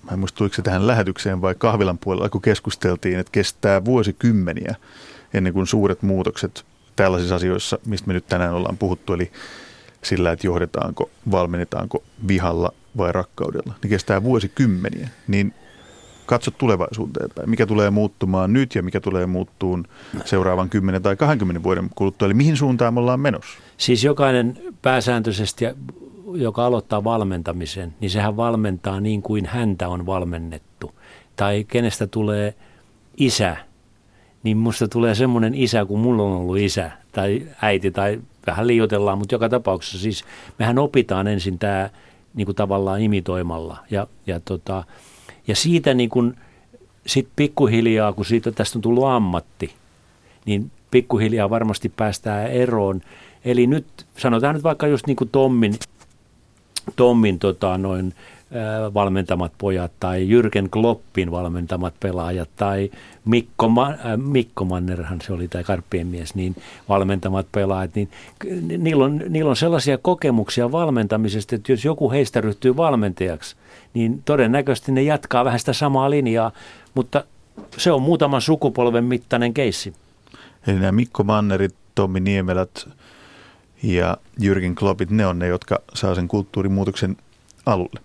mä 0.02 0.12
en 0.12 0.18
muista 0.18 0.48
se 0.52 0.62
tähän 0.62 0.86
lähetykseen 0.86 1.40
vai 1.40 1.54
kahvilan 1.58 1.98
puolella, 1.98 2.28
kun 2.28 2.42
keskusteltiin, 2.42 3.18
että 3.18 3.32
kestää 3.32 3.84
vuosikymmeniä 3.84 4.74
ennen 5.34 5.52
kuin 5.52 5.66
suuret 5.66 6.02
muutokset 6.02 6.64
tällaisissa 6.96 7.34
asioissa, 7.34 7.78
mistä 7.86 8.06
me 8.06 8.12
nyt 8.12 8.26
tänään 8.26 8.54
ollaan 8.54 8.78
puhuttu, 8.78 9.12
eli 9.12 9.32
sillä, 10.02 10.32
että 10.32 10.46
johdetaanko, 10.46 11.10
valmennetaanko 11.30 12.02
vihalla 12.28 12.72
vai 12.96 13.12
rakkaudella, 13.12 13.74
niin 13.82 13.90
kestää 13.90 14.22
vuosikymmeniä. 14.22 15.08
Niin 15.28 15.54
katsot 16.26 16.58
tulevaisuuteen 16.58 17.30
päin. 17.34 17.50
Mikä 17.50 17.66
tulee 17.66 17.90
muuttumaan 17.90 18.52
nyt 18.52 18.74
ja 18.74 18.82
mikä 18.82 19.00
tulee 19.00 19.26
muuttuun 19.26 19.84
seuraavan 20.24 20.70
10 20.70 21.02
tai 21.02 21.16
20 21.16 21.62
vuoden 21.62 21.90
kuluttua. 21.94 22.26
Eli 22.26 22.34
mihin 22.34 22.56
suuntaan 22.56 22.94
me 22.94 23.00
ollaan 23.00 23.20
menossa? 23.20 23.58
Siis 23.76 24.04
jokainen 24.04 24.58
pääsääntöisesti, 24.82 25.64
joka 26.34 26.66
aloittaa 26.66 27.04
valmentamisen, 27.04 27.94
niin 28.00 28.10
sehän 28.10 28.36
valmentaa 28.36 29.00
niin 29.00 29.22
kuin 29.22 29.46
häntä 29.46 29.88
on 29.88 30.06
valmennettu. 30.06 30.94
Tai 31.36 31.64
kenestä 31.68 32.06
tulee 32.06 32.54
isä, 33.16 33.56
niin 34.42 34.56
musta 34.56 34.88
tulee 34.88 35.14
semmoinen 35.14 35.54
isä 35.54 35.84
kuin 35.84 36.00
mulla 36.00 36.22
on 36.22 36.32
ollut 36.32 36.58
isä 36.58 36.90
tai 37.12 37.46
äiti 37.62 37.90
tai 37.90 38.20
vähän 38.46 38.66
liioitellaan, 38.66 39.18
mutta 39.18 39.34
joka 39.34 39.48
tapauksessa 39.48 39.98
siis 39.98 40.24
mehän 40.58 40.78
opitaan 40.78 41.28
ensin 41.28 41.58
tämä 41.58 41.90
niin 42.34 42.46
kuin 42.46 42.56
tavallaan 42.56 43.00
imitoimalla 43.00 43.78
ja, 43.90 44.06
ja 44.26 44.40
tota, 44.40 44.84
ja 45.50 45.56
siitä 45.56 45.94
niin 45.94 46.10
kuin, 46.10 46.36
sit 47.06 47.28
pikkuhiljaa, 47.36 48.12
kun 48.12 48.24
siitä 48.24 48.52
tästä 48.52 48.78
on 48.78 48.82
tullut 48.82 49.04
ammatti, 49.04 49.74
niin 50.46 50.70
pikkuhiljaa 50.90 51.50
varmasti 51.50 51.88
päästään 51.88 52.46
eroon. 52.46 53.00
Eli 53.44 53.66
nyt 53.66 53.86
sanotaan 54.16 54.54
nyt 54.54 54.64
vaikka 54.64 54.86
just 54.86 55.06
niin 55.06 55.16
kuin 55.16 55.30
Tommin, 55.32 55.74
Tommin 56.96 57.38
tota, 57.38 57.78
noin, 57.78 58.14
valmentamat 58.94 59.52
pojat 59.58 59.92
tai 60.00 60.28
Jürgen 60.28 60.68
Kloppin 60.70 61.30
valmentamat 61.30 61.94
pelaajat 62.00 62.48
tai 62.56 62.90
Mikko, 63.24 63.68
Ma- 63.68 63.88
äh, 63.88 64.16
Mikko 64.16 64.64
Mannerhan 64.64 65.20
se 65.20 65.32
oli 65.32 65.48
tämä 65.48 65.64
Karppien 65.64 66.06
mies, 66.06 66.34
niin 66.34 66.56
valmentamat 66.88 67.46
pelaajat, 67.52 67.94
niin 67.94 68.08
niillä 68.78 69.04
on, 69.04 69.22
niillä 69.28 69.50
on 69.50 69.56
sellaisia 69.56 69.98
kokemuksia 69.98 70.72
valmentamisesta, 70.72 71.56
että 71.56 71.72
jos 71.72 71.84
joku 71.84 72.10
heistä 72.10 72.40
ryhtyy 72.40 72.76
valmentajaksi, 72.76 73.56
niin 73.94 74.22
todennäköisesti 74.24 74.92
ne 74.92 75.02
jatkaa 75.02 75.44
vähän 75.44 75.58
sitä 75.58 75.72
samaa 75.72 76.10
linjaa, 76.10 76.52
mutta 76.94 77.24
se 77.76 77.92
on 77.92 78.02
muutaman 78.02 78.40
sukupolven 78.40 79.04
mittainen 79.04 79.54
keissi. 79.54 79.94
Eli 80.66 80.78
nämä 80.78 80.92
Mikko 80.92 81.24
Mannerit, 81.24 81.74
Tommi 81.94 82.20
Niemelät 82.20 82.88
ja 83.82 84.16
Jürgen 84.40 84.74
Kloppit, 84.74 85.10
ne 85.10 85.26
on 85.26 85.38
ne, 85.38 85.46
jotka 85.46 85.78
saa 85.94 86.14
sen 86.14 86.28
kulttuurimuutoksen 86.28 87.16
alulle. 87.66 88.00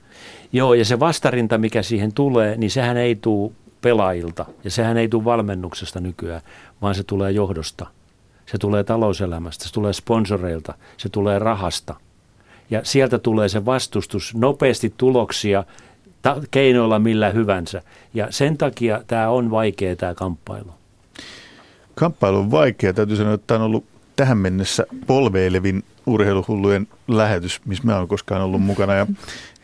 Joo, 0.51 0.73
ja 0.73 0.85
se 0.85 0.99
vastarinta, 0.99 1.57
mikä 1.57 1.81
siihen 1.81 2.13
tulee, 2.13 2.57
niin 2.57 2.71
sehän 2.71 2.97
ei 2.97 3.15
tule 3.15 3.51
pelaajilta 3.81 4.45
ja 4.63 4.71
sehän 4.71 4.97
ei 4.97 5.07
tule 5.07 5.25
valmennuksesta 5.25 5.99
nykyään, 5.99 6.41
vaan 6.81 6.95
se 6.95 7.03
tulee 7.03 7.31
johdosta. 7.31 7.87
Se 8.45 8.57
tulee 8.57 8.83
talouselämästä, 8.83 9.65
se 9.65 9.73
tulee 9.73 9.93
sponsoreilta, 9.93 10.73
se 10.97 11.09
tulee 11.09 11.39
rahasta. 11.39 11.95
Ja 12.69 12.81
sieltä 12.83 13.19
tulee 13.19 13.49
se 13.49 13.65
vastustus, 13.65 14.35
nopeasti 14.35 14.93
tuloksia, 14.97 15.63
ta- 16.21 16.41
keinoilla 16.51 16.99
millä 16.99 17.29
hyvänsä. 17.29 17.81
Ja 18.13 18.27
sen 18.29 18.57
takia 18.57 19.01
tämä 19.07 19.29
on 19.29 19.51
vaikea 19.51 19.95
tämä 19.95 20.13
kamppailu. 20.13 20.73
Kamppailu 21.95 22.37
on 22.37 22.51
vaikea. 22.51 22.93
Täytyy 22.93 23.15
sanoa, 23.15 23.33
että 23.33 23.47
tämä 23.47 23.59
on 23.59 23.65
ollut 23.65 23.85
tähän 24.15 24.37
mennessä 24.37 24.85
polveilevin 25.07 25.83
urheiluhullujen 26.05 26.87
lähetys, 27.07 27.61
missä 27.65 27.83
mä 27.83 27.97
oon 27.97 28.07
koskaan 28.07 28.41
ollut 28.41 28.61
mukana. 28.61 28.93
Ja 28.93 29.07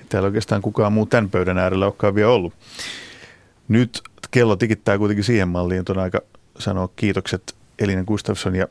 täällä 0.09 0.27
oikeastaan 0.27 0.61
kukaan 0.61 0.93
muu 0.93 1.05
tämän 1.05 1.29
pöydän 1.29 1.57
äärellä 1.57 1.85
olekaan 1.85 2.15
vielä 2.15 2.29
ollut. 2.29 2.53
Nyt 3.67 4.01
kello 4.31 4.55
tikittää 4.55 4.97
kuitenkin 4.97 5.23
siihen 5.23 5.47
malliin, 5.47 5.79
että 5.79 5.93
on 5.93 5.99
aika 5.99 6.21
sanoa 6.59 6.89
kiitokset 6.95 7.55
Elina 7.79 8.03
Gustafsson 8.03 8.55
ja 8.55 8.67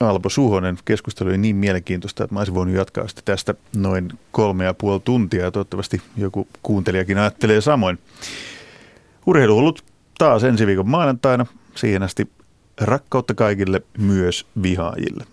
Alpo 0.00 0.28
Suhonen. 0.28 0.78
Keskustelu 0.84 1.28
oli 1.28 1.38
niin 1.38 1.56
mielenkiintoista, 1.56 2.24
että 2.24 2.34
mä 2.34 2.40
olisin 2.40 2.54
voinut 2.54 2.74
jatkaa 2.74 3.08
sitä 3.08 3.22
tästä 3.24 3.54
noin 3.76 4.12
kolme 4.32 4.64
ja 4.64 4.74
puoli 4.74 5.00
tuntia 5.00 5.50
toivottavasti 5.50 6.02
joku 6.16 6.48
kuuntelijakin 6.62 7.18
ajattelee 7.18 7.60
samoin. 7.60 7.98
Urheiluhullut 9.26 9.84
taas 10.18 10.44
ensi 10.44 10.66
viikon 10.66 10.88
maanantaina. 10.88 11.46
Siihen 11.74 12.02
asti 12.02 12.30
rakkautta 12.80 13.34
kaikille, 13.34 13.82
myös 13.98 14.46
vihaajille. 14.62 15.24